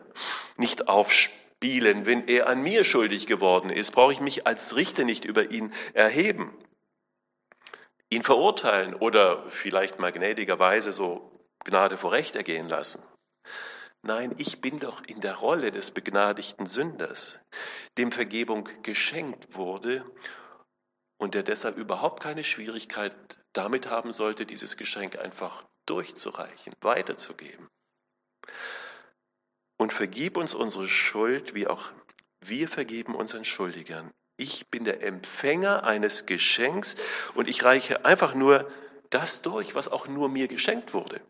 nicht 0.56 0.88
aufspielen. 0.88 2.04
Wenn 2.04 2.26
er 2.26 2.48
an 2.48 2.62
mir 2.62 2.82
schuldig 2.82 3.26
geworden 3.26 3.70
ist, 3.70 3.92
brauche 3.92 4.12
ich 4.12 4.20
mich 4.20 4.46
als 4.46 4.74
Richter 4.74 5.04
nicht 5.04 5.24
über 5.24 5.50
ihn 5.50 5.72
erheben 5.92 6.52
ihn 8.14 8.22
verurteilen 8.22 8.94
oder 8.94 9.50
vielleicht 9.50 9.98
mal 9.98 10.12
gnädigerweise 10.12 10.92
so 10.92 11.30
Gnade 11.64 11.96
vor 11.96 12.12
Recht 12.12 12.36
ergehen 12.36 12.68
lassen. 12.68 13.02
Nein, 14.02 14.34
ich 14.38 14.60
bin 14.60 14.80
doch 14.80 15.02
in 15.06 15.22
der 15.22 15.36
Rolle 15.36 15.70
des 15.70 15.90
begnadigten 15.90 16.66
Sünders, 16.66 17.38
dem 17.96 18.12
Vergebung 18.12 18.68
geschenkt 18.82 19.56
wurde 19.56 20.04
und 21.16 21.34
der 21.34 21.42
deshalb 21.42 21.78
überhaupt 21.78 22.22
keine 22.22 22.44
Schwierigkeit 22.44 23.14
damit 23.54 23.88
haben 23.88 24.12
sollte, 24.12 24.44
dieses 24.44 24.76
Geschenk 24.76 25.18
einfach 25.18 25.64
durchzureichen, 25.86 26.74
weiterzugeben. 26.82 27.68
Und 29.78 29.92
vergib 29.92 30.36
uns 30.36 30.54
unsere 30.54 30.88
Schuld, 30.88 31.54
wie 31.54 31.66
auch 31.66 31.92
wir 32.40 32.68
vergeben 32.68 33.14
unseren 33.14 33.44
Schuldigern. 33.44 34.12
Ich 34.36 34.68
bin 34.68 34.84
der 34.84 35.02
Empfänger 35.02 35.84
eines 35.84 36.26
Geschenks 36.26 36.96
und 37.34 37.48
ich 37.48 37.64
reiche 37.64 38.04
einfach 38.04 38.34
nur 38.34 38.70
das 39.10 39.42
durch, 39.42 39.74
was 39.74 39.88
auch 39.88 40.08
nur 40.08 40.28
mir 40.28 40.48
geschenkt 40.48 40.92
wurde. 40.92 41.20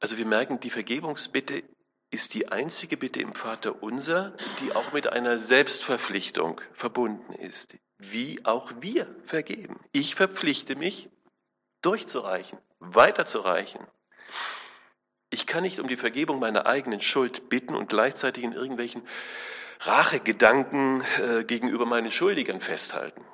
Also 0.00 0.16
wir 0.16 0.26
merken, 0.26 0.58
die 0.58 0.70
Vergebungsbitte 0.70 1.62
ist 2.10 2.34
die 2.34 2.48
einzige 2.48 2.96
Bitte 2.96 3.20
im 3.20 3.34
Vater 3.34 3.82
unser, 3.82 4.36
die 4.60 4.72
auch 4.72 4.92
mit 4.92 5.06
einer 5.06 5.38
Selbstverpflichtung 5.38 6.60
verbunden 6.72 7.32
ist. 7.32 7.74
Wie 7.98 8.44
auch 8.44 8.72
wir 8.80 9.06
vergeben. 9.24 9.80
Ich 9.92 10.14
verpflichte 10.14 10.76
mich, 10.76 11.08
durchzureichen, 11.82 12.58
weiterzureichen. 12.80 13.86
Ich 15.32 15.46
kann 15.46 15.62
nicht 15.62 15.80
um 15.80 15.88
die 15.88 15.96
Vergebung 15.96 16.40
meiner 16.40 16.66
eigenen 16.66 17.00
Schuld 17.00 17.48
bitten 17.48 17.74
und 17.74 17.88
gleichzeitig 17.88 18.44
in 18.44 18.52
irgendwelchen 18.52 19.02
Rachegedanken 19.80 21.02
äh, 21.18 21.44
gegenüber 21.44 21.86
meinen 21.86 22.10
Schuldigern 22.10 22.60
festhalten. 22.60 23.24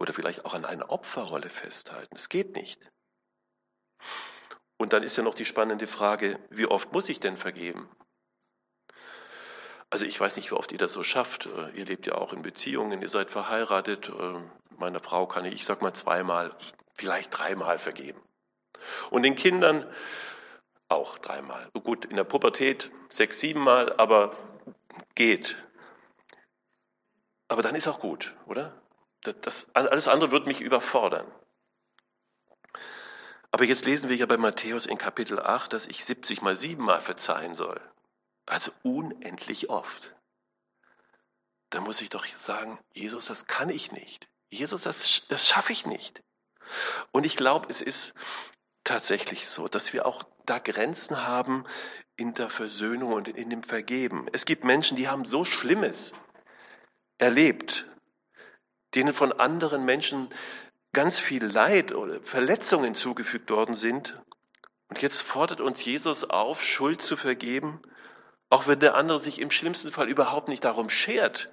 Oder 0.00 0.12
vielleicht 0.12 0.44
auch 0.44 0.54
an 0.54 0.64
einer 0.64 0.90
Opferrolle 0.90 1.48
festhalten. 1.48 2.12
Es 2.16 2.28
geht 2.28 2.56
nicht. 2.56 2.80
Und 4.78 4.92
dann 4.92 5.04
ist 5.04 5.16
ja 5.16 5.22
noch 5.22 5.34
die 5.34 5.44
spannende 5.44 5.86
Frage, 5.86 6.40
wie 6.50 6.66
oft 6.66 6.92
muss 6.92 7.08
ich 7.08 7.20
denn 7.20 7.36
vergeben? 7.36 7.88
Also 9.90 10.06
ich 10.06 10.18
weiß 10.18 10.34
nicht, 10.34 10.50
wie 10.50 10.56
oft 10.56 10.72
ihr 10.72 10.78
das 10.78 10.92
so 10.92 11.04
schafft. 11.04 11.46
Äh, 11.46 11.70
ihr 11.78 11.84
lebt 11.84 12.08
ja 12.08 12.16
auch 12.16 12.32
in 12.32 12.42
Beziehungen, 12.42 13.00
ihr 13.00 13.08
seid 13.08 13.30
verheiratet. 13.30 14.08
Äh, 14.08 14.40
meiner 14.76 14.98
Frau 14.98 15.28
kann 15.28 15.44
ich, 15.44 15.54
ich 15.54 15.64
sag 15.66 15.82
mal, 15.82 15.94
zweimal, 15.94 16.52
vielleicht 16.96 17.38
dreimal 17.38 17.78
vergeben. 17.78 18.20
Und 19.10 19.22
den 19.22 19.36
Kindern 19.36 19.86
auch 20.88 21.18
dreimal. 21.18 21.70
Gut, 21.72 22.04
in 22.06 22.16
der 22.16 22.24
Pubertät 22.24 22.90
sechs, 23.10 23.40
siebenmal, 23.40 23.94
aber 23.98 24.36
geht. 25.14 25.56
Aber 27.48 27.62
dann 27.62 27.74
ist 27.74 27.88
auch 27.88 28.00
gut, 28.00 28.34
oder? 28.46 28.80
Das, 29.22 29.74
alles 29.74 30.08
andere 30.08 30.30
wird 30.30 30.46
mich 30.46 30.60
überfordern. 30.60 31.26
Aber 33.50 33.64
jetzt 33.64 33.84
lesen 33.84 34.08
wir 34.08 34.16
ja 34.16 34.26
bei 34.26 34.36
Matthäus 34.36 34.86
in 34.86 34.98
Kapitel 34.98 35.40
8, 35.40 35.72
dass 35.72 35.86
ich 35.86 36.04
70 36.04 36.42
mal 36.42 36.54
7 36.54 36.84
mal 36.84 37.00
verzeihen 37.00 37.54
soll. 37.54 37.80
Also 38.46 38.72
unendlich 38.82 39.70
oft. 39.70 40.14
dann 41.70 41.82
muss 41.84 42.00
ich 42.00 42.08
doch 42.08 42.26
sagen, 42.26 42.78
Jesus, 42.94 43.26
das 43.26 43.46
kann 43.46 43.68
ich 43.68 43.92
nicht. 43.92 44.28
Jesus, 44.50 44.84
das, 44.84 45.26
das 45.28 45.46
schaffe 45.46 45.72
ich 45.72 45.84
nicht. 45.84 46.22
Und 47.12 47.24
ich 47.26 47.36
glaube, 47.36 47.66
es 47.68 47.82
ist 47.82 48.14
tatsächlich 48.88 49.48
so, 49.48 49.68
dass 49.68 49.92
wir 49.92 50.06
auch 50.06 50.24
da 50.46 50.58
Grenzen 50.58 51.26
haben 51.26 51.64
in 52.16 52.34
der 52.34 52.48
Versöhnung 52.48 53.12
und 53.12 53.28
in 53.28 53.50
dem 53.50 53.62
Vergeben. 53.62 54.26
Es 54.32 54.46
gibt 54.46 54.64
Menschen, 54.64 54.96
die 54.96 55.08
haben 55.08 55.24
so 55.24 55.44
Schlimmes 55.44 56.14
erlebt, 57.18 57.86
denen 58.94 59.12
von 59.12 59.32
anderen 59.32 59.84
Menschen 59.84 60.30
ganz 60.92 61.20
viel 61.20 61.44
Leid 61.44 61.92
oder 61.92 62.20
Verletzungen 62.22 62.94
zugefügt 62.94 63.50
worden 63.50 63.74
sind. 63.74 64.18
Und 64.88 65.02
jetzt 65.02 65.20
fordert 65.20 65.60
uns 65.60 65.84
Jesus 65.84 66.24
auf, 66.24 66.62
Schuld 66.62 67.02
zu 67.02 67.16
vergeben, 67.16 67.82
auch 68.48 68.66
wenn 68.66 68.80
der 68.80 68.94
andere 68.94 69.18
sich 69.20 69.38
im 69.38 69.50
schlimmsten 69.50 69.92
Fall 69.92 70.08
überhaupt 70.08 70.48
nicht 70.48 70.64
darum 70.64 70.88
schert 70.88 71.50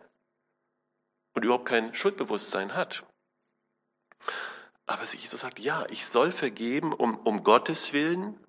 und 1.34 1.44
überhaupt 1.44 1.66
kein 1.66 1.94
Schuldbewusstsein 1.94 2.76
hat. 2.76 3.04
Aber 4.86 5.04
Jesus 5.04 5.42
sagt, 5.42 5.60
ja, 5.60 5.86
ich 5.90 6.06
soll 6.06 6.32
vergeben 6.32 6.94
um, 6.94 7.18
um 7.18 7.44
Gottes 7.44 7.94
Willen, 7.94 8.40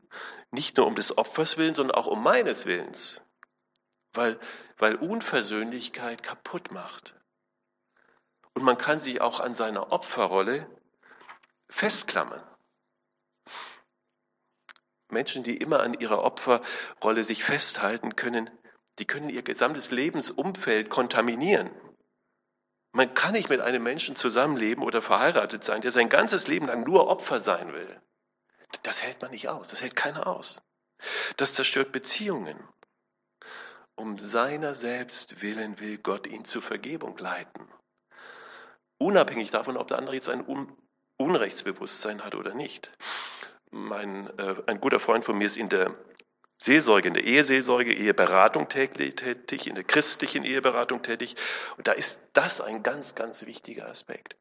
nicht 0.51 0.77
nur 0.77 0.87
um 0.87 0.95
des 0.95 1.17
Opfers 1.17 1.57
willen, 1.57 1.75
sondern 1.75 1.97
auch 1.97 2.07
um 2.07 2.23
meines 2.23 2.67
Willens. 2.67 3.23
Weil, 4.13 4.39
weil 4.79 4.97
Unversöhnlichkeit 4.97 6.23
kaputt 6.23 6.71
macht. 6.73 7.15
Und 8.55 8.63
man 8.63 8.79
kann 8.79 9.01
sich 9.01 9.21
auch 9.21 9.41
an 9.41 9.55
seiner 9.55 9.93
Opferrolle 9.93 10.67
festklammern. 11.69 12.43
Menschen, 15.09 15.45
die 15.45 15.57
immer 15.57 15.81
an 15.81 15.95
ihrer 15.95 16.25
Opferrolle 16.25 17.25
sich 17.25 17.45
festhalten 17.45 18.17
können, 18.17 18.51
die 18.99 19.07
können 19.07 19.31
ihr 19.31 19.43
gesamtes 19.43 19.91
Lebensumfeld 19.91 20.91
kontaminieren. 20.91 21.71
Man 22.97 23.13
kann 23.13 23.33
nicht 23.33 23.51
mit 23.51 23.61
einem 23.61 23.83
Menschen 23.83 24.17
zusammenleben 24.17 24.83
oder 24.83 25.03
verheiratet 25.03 25.63
sein, 25.63 25.83
der 25.83 25.91
sein 25.91 26.09
ganzes 26.09 26.47
Leben 26.47 26.67
lang 26.67 26.83
nur 26.85 27.09
Opfer 27.09 27.41
sein 27.41 27.75
will. 27.75 28.01
Das 28.85 29.03
hält 29.03 29.21
man 29.21 29.33
nicht 29.33 29.51
aus, 29.51 29.69
das 29.69 29.83
hält 29.83 29.95
keiner 29.95 30.27
aus. 30.27 30.63
Das 31.37 31.53
zerstört 31.53 31.93
Beziehungen. 31.93 32.59
Um 33.97 34.17
seiner 34.17 34.75
selbst 34.75 35.43
willen 35.43 35.79
will 35.79 35.99
Gott 35.99 36.27
ihn 36.27 36.47
zur 36.47 36.63
Vergebung 36.63 37.19
leiten. 37.19 37.69
Unabhängig 38.97 39.51
davon, 39.51 39.77
ob 39.77 39.89
der 39.89 39.99
andere 39.99 40.15
jetzt 40.15 40.31
ein 40.31 40.47
Unrechtsbewusstsein 41.19 42.25
hat 42.25 42.35
oder 42.35 42.55
nicht. 42.55 42.97
Mein, 43.71 44.31
äh, 44.39 44.55
ein 44.69 44.81
guter 44.81 45.01
Freund 45.01 45.27
von 45.27 45.37
mir 45.37 45.45
ist 45.45 45.59
in 45.59 45.69
der 45.69 45.95
Seelsorge, 46.59 47.09
in 47.09 47.15
der 47.15 47.25
Eheseelsorge, 47.25 47.93
Eheberatung 47.93 48.69
tätig, 48.69 49.67
in 49.67 49.75
der 49.75 49.85
christlichen 49.85 50.45
Eheberatung 50.45 51.03
tätig. 51.03 51.37
Und 51.77 51.87
da 51.87 51.93
ist 51.93 52.19
das 52.33 52.61
ein 52.61 52.83
ganz, 52.83 53.15
ganz 53.15 53.45
wichtiger 53.45 53.89
Aspekt. 53.89 54.37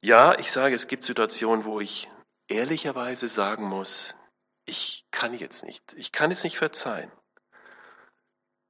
Ja, 0.00 0.38
ich 0.38 0.52
sage, 0.52 0.74
es 0.74 0.88
gibt 0.88 1.04
Situationen, 1.04 1.64
wo 1.64 1.80
ich 1.80 2.08
ehrlicherweise 2.48 3.28
sagen 3.28 3.64
muss, 3.64 4.14
ich 4.64 5.06
kann 5.10 5.34
jetzt 5.34 5.64
nicht, 5.64 5.92
ich 5.94 6.12
kann 6.12 6.30
es 6.30 6.42
nicht 6.44 6.58
verzeihen. 6.58 7.10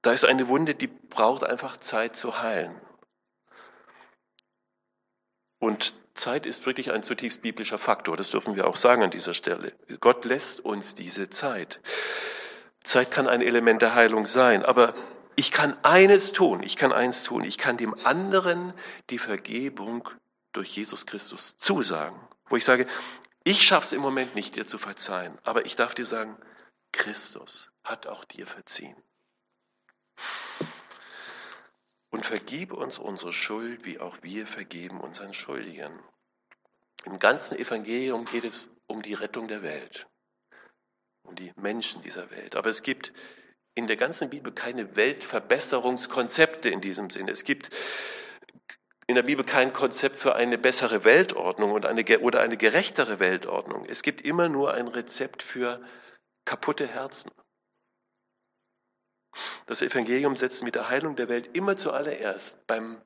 Da 0.03 0.13
ist 0.13 0.25
eine 0.25 0.49
Wunde, 0.49 0.75
die 0.75 0.87
braucht 0.87 1.43
einfach 1.43 1.79
Zeit 1.79 2.17
zu 2.17 2.41
heilen. 2.41 2.81
Und 5.59 5.95
Zeit 6.17 6.47
ist 6.47 6.67
wirklich 6.67 6.93
ein 6.93 7.03
zutiefst 7.03 7.43
biblischer 7.43 7.79
Faktor, 7.79 8.17
das 8.17 8.31
dürfen 8.31 8.57
wir 8.57 8.67
auch 8.67 8.77
sagen 8.77 9.03
an 9.03 9.11
dieser 9.11 9.35
Stelle. 9.35 9.73
Gott 10.01 10.25
lässt 10.25 10.61
uns 10.61 10.95
diese 10.95 11.31
Zeit. 11.31 11.81
Zeit 12.83 13.11
kann 13.11 13.29
ein 13.29 13.43
Element 13.43 13.83
der 13.83 13.95
Heilung 13.95 14.27
sein, 14.27 14.65
aber 14.65 14.95
ich 15.37 15.53
kann 15.53 15.77
eines 15.83 16.33
tun, 16.33 16.63
ich 16.63 16.77
kann 16.77 16.93
eins 16.93 17.23
tun, 17.23 17.45
ich 17.45 17.59
kann 17.59 17.77
dem 17.77 17.95
anderen 18.05 18.73
die 19.11 19.19
Vergebung 19.19 20.09
durch 20.53 20.75
Jesus 20.77 21.07
Christus 21.07 21.57
zusagen. 21.59 22.19
Wo 22.49 22.57
ich 22.57 22.65
sage, 22.65 22.87
ich 23.45 23.63
schaffe 23.63 23.87
es 23.87 23.93
im 23.93 24.01
Moment 24.01 24.35
nicht, 24.35 24.57
dir 24.57 24.67
zu 24.67 24.79
verzeihen, 24.79 25.39
aber 25.45 25.67
ich 25.67 25.77
darf 25.77 25.95
dir 25.95 26.07
sagen, 26.07 26.37
Christus 26.93 27.71
hat 27.85 28.07
auch 28.07 28.25
dir 28.25 28.47
verziehen. 28.47 28.97
Und 32.17 32.25
vergib 32.25 32.73
uns 32.73 32.99
unsere 32.99 33.31
Schuld, 33.31 33.85
wie 33.85 34.01
auch 34.01 34.17
wir 34.23 34.47
vergeben 34.47 35.03
unseren 35.03 35.35
Schuldigen. 35.35 36.01
Im 37.05 37.19
ganzen 37.19 37.59
Evangelium 37.59 38.25
geht 38.25 38.45
es 38.45 38.75
um 38.87 39.03
die 39.03 39.13
Rettung 39.13 39.49
der 39.49 39.63
Welt, 39.63 40.07
um 41.25 41.35
die 41.35 41.53
Menschen 41.57 42.01
dieser 42.01 42.31
Welt. 42.31 42.57
Aber 42.57 42.71
es 42.71 42.83
gibt 42.83 43.13
in 43.75 43.87
der 43.87 43.99
ganzen 43.99 44.31
Bibel 44.31 44.51
keine 44.51 44.97
Weltverbesserungskonzepte 44.97 46.71
in 46.71 46.81
diesem 46.81 47.11
Sinne. 47.11 47.33
Es 47.33 47.45
gibt 47.45 47.69
in 49.07 49.15
der 49.15 49.23
Bibel 49.23 49.45
kein 49.45 49.75
Konzept 49.75 50.17
für 50.17 50.37
eine 50.37 50.57
bessere 50.57 51.05
Weltordnung 51.05 51.73
und 51.73 51.85
eine, 51.85 52.03
oder 52.21 52.41
eine 52.41 52.57
gerechtere 52.57 53.21
Weltordnung. 53.21 53.85
Es 53.85 54.01
gibt 54.01 54.23
immer 54.23 54.49
nur 54.49 54.73
ein 54.73 54.89
Rezept 54.89 55.43
für 55.43 55.85
kaputte 56.47 56.87
Herzen. 56.87 57.31
Das 59.67 59.83
Evangelium 59.83 60.37
setzt 60.37 60.63
mit 60.63 60.75
der 60.75 60.89
Heilung 60.89 61.17
der 61.17 61.29
Welt 61.29 61.55
immer 61.55 61.77
zuallererst 61.77 62.67
beim, 62.67 63.01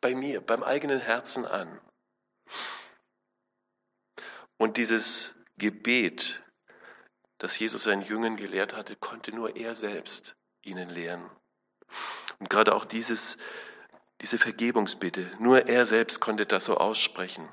bei 0.00 0.14
mir, 0.14 0.40
beim 0.40 0.62
eigenen 0.62 1.00
Herzen 1.00 1.46
an. 1.46 1.80
Und 4.56 4.76
dieses 4.76 5.34
Gebet, 5.56 6.42
das 7.38 7.58
Jesus 7.58 7.84
seinen 7.84 8.02
Jüngern 8.02 8.36
gelehrt 8.36 8.76
hatte, 8.76 8.96
konnte 8.96 9.32
nur 9.32 9.56
er 9.56 9.74
selbst 9.74 10.36
ihnen 10.62 10.88
lehren. 10.88 11.28
Und 12.38 12.50
gerade 12.50 12.74
auch 12.74 12.84
dieses, 12.84 13.38
diese 14.20 14.38
Vergebungsbitte, 14.38 15.30
nur 15.38 15.66
er 15.68 15.86
selbst 15.86 16.20
konnte 16.20 16.46
das 16.46 16.64
so 16.64 16.76
aussprechen, 16.76 17.48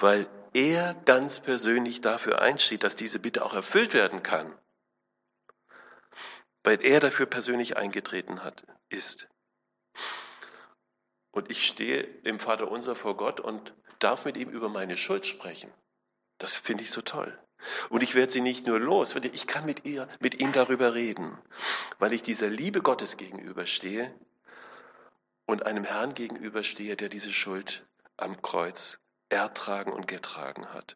weil 0.00 0.28
er 0.52 0.94
ganz 1.04 1.40
persönlich 1.40 2.00
dafür 2.00 2.40
einsteht, 2.40 2.82
dass 2.82 2.96
diese 2.96 3.18
Bitte 3.18 3.44
auch 3.44 3.54
erfüllt 3.54 3.94
werden 3.94 4.22
kann 4.22 4.56
weil 6.66 6.84
er 6.84 6.98
dafür 6.98 7.26
persönlich 7.26 7.76
eingetreten 7.76 8.42
hat, 8.42 8.66
ist. 8.88 9.28
Und 11.30 11.48
ich 11.48 11.64
stehe 11.64 12.02
im 12.24 12.40
Vater 12.40 12.68
unser 12.68 12.96
vor 12.96 13.16
Gott 13.16 13.38
und 13.38 13.72
darf 14.00 14.24
mit 14.24 14.36
ihm 14.36 14.50
über 14.50 14.68
meine 14.68 14.96
Schuld 14.96 15.26
sprechen. 15.26 15.72
Das 16.38 16.56
finde 16.56 16.82
ich 16.82 16.90
so 16.90 17.02
toll. 17.02 17.38
Und 17.88 18.02
ich 18.02 18.16
werde 18.16 18.32
sie 18.32 18.40
nicht 18.40 18.66
nur 18.66 18.80
los, 18.80 19.14
ich 19.14 19.46
kann 19.46 19.64
mit 19.64 19.84
ihr, 19.84 20.08
mit 20.18 20.40
ihm 20.40 20.52
darüber 20.52 20.92
reden, 20.94 21.38
weil 22.00 22.12
ich 22.12 22.24
dieser 22.24 22.50
Liebe 22.50 22.82
Gottes 22.82 23.16
gegenüberstehe 23.16 24.12
und 25.46 25.64
einem 25.66 25.84
Herrn 25.84 26.14
gegenüberstehe, 26.14 26.96
der 26.96 27.08
diese 27.08 27.32
Schuld 27.32 27.86
am 28.16 28.42
Kreuz 28.42 28.98
ertragen 29.28 29.92
und 29.92 30.06
getragen 30.06 30.72
hat. 30.72 30.94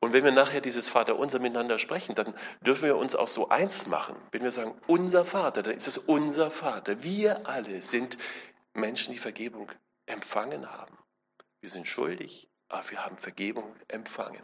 Und 0.00 0.12
wenn 0.12 0.24
wir 0.24 0.32
nachher 0.32 0.60
dieses 0.60 0.88
Vaterunser 0.88 1.38
miteinander 1.38 1.78
sprechen, 1.78 2.14
dann 2.14 2.34
dürfen 2.60 2.86
wir 2.86 2.96
uns 2.96 3.14
auch 3.14 3.28
so 3.28 3.48
eins 3.48 3.86
machen. 3.86 4.16
Wenn 4.32 4.42
wir 4.42 4.52
sagen, 4.52 4.80
unser 4.86 5.24
Vater, 5.24 5.62
dann 5.62 5.76
ist 5.76 5.88
es 5.88 5.98
unser 5.98 6.50
Vater. 6.50 7.02
Wir 7.02 7.46
alle 7.46 7.82
sind 7.82 8.18
Menschen, 8.72 9.12
die 9.12 9.18
Vergebung 9.18 9.70
empfangen 10.06 10.70
haben. 10.70 10.96
Wir 11.60 11.70
sind 11.70 11.86
schuldig, 11.86 12.48
aber 12.68 12.90
wir 12.90 13.04
haben 13.04 13.18
Vergebung 13.18 13.74
empfangen. 13.88 14.42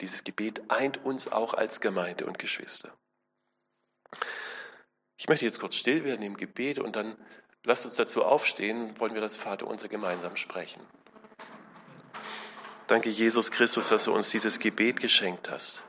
Dieses 0.00 0.24
Gebet 0.24 0.62
eint 0.70 1.04
uns 1.04 1.30
auch 1.30 1.54
als 1.54 1.80
Gemeinde 1.80 2.26
und 2.26 2.38
Geschwister. 2.38 2.92
Ich 5.16 5.28
möchte 5.28 5.44
jetzt 5.44 5.60
kurz 5.60 5.74
still 5.74 6.04
werden 6.04 6.22
im 6.22 6.36
Gebet 6.36 6.78
und 6.78 6.94
dann 6.94 7.16
lasst 7.64 7.84
uns 7.84 7.96
dazu 7.96 8.24
aufstehen, 8.24 8.98
wollen 9.00 9.14
wir 9.14 9.20
das 9.20 9.36
Vaterunser 9.36 9.88
gemeinsam 9.88 10.36
sprechen. 10.36 10.80
Danke, 12.88 13.10
Jesus 13.10 13.50
Christus, 13.50 13.88
dass 13.88 14.04
du 14.04 14.14
uns 14.14 14.30
dieses 14.30 14.58
Gebet 14.58 14.98
geschenkt 14.98 15.50
hast. 15.50 15.82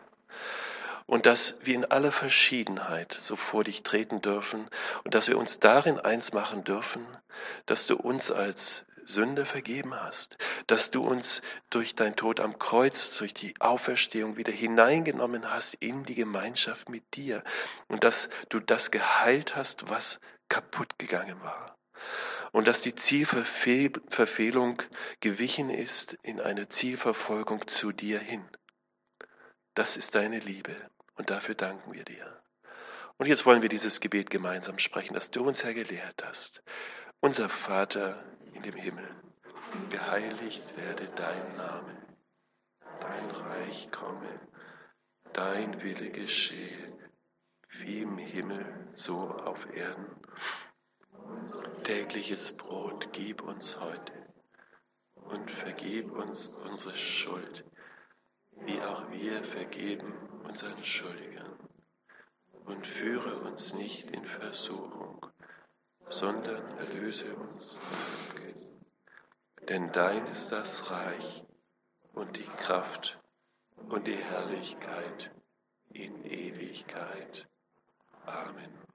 Und 1.06 1.26
dass 1.26 1.56
wir 1.64 1.74
in 1.74 1.86
aller 1.86 2.12
Verschiedenheit 2.12 3.18
so 3.18 3.38
vor 3.38 3.64
dich 3.64 3.84
treten 3.84 4.22
dürfen 4.22 4.68
und 5.06 5.16
dass 5.16 5.30
wir 5.30 5.38
uns 5.38 5.62
darin 5.62 5.98
eins 5.98 6.34
machen 6.34 6.66
dürfen, 6.66 7.08
dass 7.66 7.88
du 7.88 7.96
uns 7.96 8.32
als 8.32 8.86
Sünder 9.06 9.46
vergeben 9.46 9.96
hast, 9.96 10.38
dass 10.68 10.92
du 10.92 11.02
uns 11.02 11.42
durch 11.70 11.96
dein 11.96 12.18
Tod 12.18 12.42
am 12.42 12.60
Kreuz, 12.60 13.18
durch 13.18 13.34
die 13.34 13.54
Auferstehung 13.62 14.36
wieder 14.36 14.52
hineingenommen 14.52 15.50
hast 15.50 15.76
in 15.76 16.04
die 16.04 16.16
Gemeinschaft 16.16 16.90
mit 16.90 17.16
dir 17.16 17.44
und 17.88 18.04
dass 18.04 18.30
du 18.50 18.60
das 18.60 18.92
geheilt 18.92 19.56
hast, 19.56 19.90
was 19.90 20.20
kaputt 20.50 21.00
gegangen 21.00 21.42
war 21.42 21.78
und 22.52 22.68
dass 22.68 22.82
die 22.82 22.96
Zielverfehlung 22.96 24.82
gewichen 25.20 25.70
ist 25.70 26.18
in 26.24 26.40
eine 26.40 26.70
Zielverfolgung 26.70 27.68
zu 27.68 27.92
dir 27.92 28.20
hin. 28.20 28.48
Das 29.76 29.98
ist 29.98 30.16
deine 30.16 30.40
Liebe 30.40 30.76
und 31.16 31.30
dafür 31.30 31.56
danken 31.56 31.94
wir 31.94 32.04
dir. 32.04 32.42
Und 33.18 33.28
jetzt 33.28 33.46
wollen 33.46 33.62
wir 33.62 33.70
dieses 33.70 34.00
Gebet 34.00 34.30
gemeinsam 34.30 34.80
sprechen, 34.80 35.14
das 35.14 35.30
du 35.30 35.46
uns, 35.46 35.64
Herr, 35.64 35.74
gelehrt 35.74 36.24
hast. 36.24 36.64
Unser 37.20 37.50
Vater 37.50 38.24
in 38.54 38.64
dem 38.64 38.76
Himmel, 38.76 39.10
geheiligt 39.90 40.76
werde 40.78 41.08
dein 41.16 41.56
Name, 41.56 42.02
dein 43.02 43.30
Reich 43.32 43.92
komme, 43.92 44.40
dein 45.34 45.82
Wille 45.82 46.12
geschehe, 46.12 46.98
wie 47.70 48.02
im 48.02 48.18
Himmel, 48.18 48.66
so 48.96 49.30
auf 49.30 49.66
Erden. 49.76 50.16
Tägliches 51.84 52.56
Brot 52.56 53.12
gib 53.14 53.42
uns 53.42 53.80
heute 53.80 54.14
und 55.16 55.50
vergib 55.50 56.12
uns 56.12 56.48
unsere 56.70 56.96
Schuld, 56.96 57.66
wie 58.52 58.82
auch 58.82 59.10
wir 59.12 59.44
vergeben 59.44 60.14
unseren 60.44 60.84
Schuldigern. 60.84 61.58
Und 62.66 62.86
führe 62.86 63.38
uns 63.40 63.74
nicht 63.74 64.12
in 64.12 64.24
Versuchung, 64.26 65.26
sondern 66.10 66.78
erlöse 66.78 67.36
uns 67.36 67.80
Denn 69.68 69.92
dein 69.92 70.26
ist 70.28 70.52
das 70.52 70.92
Reich 70.92 71.44
und 72.14 72.38
die 72.38 72.50
Kraft 72.58 73.20
und 73.90 74.08
die 74.08 74.16
Herrlichkeit 74.16 75.32
in 75.92 76.26
Ewigkeit. 76.26 77.48
Amen. 78.26 78.89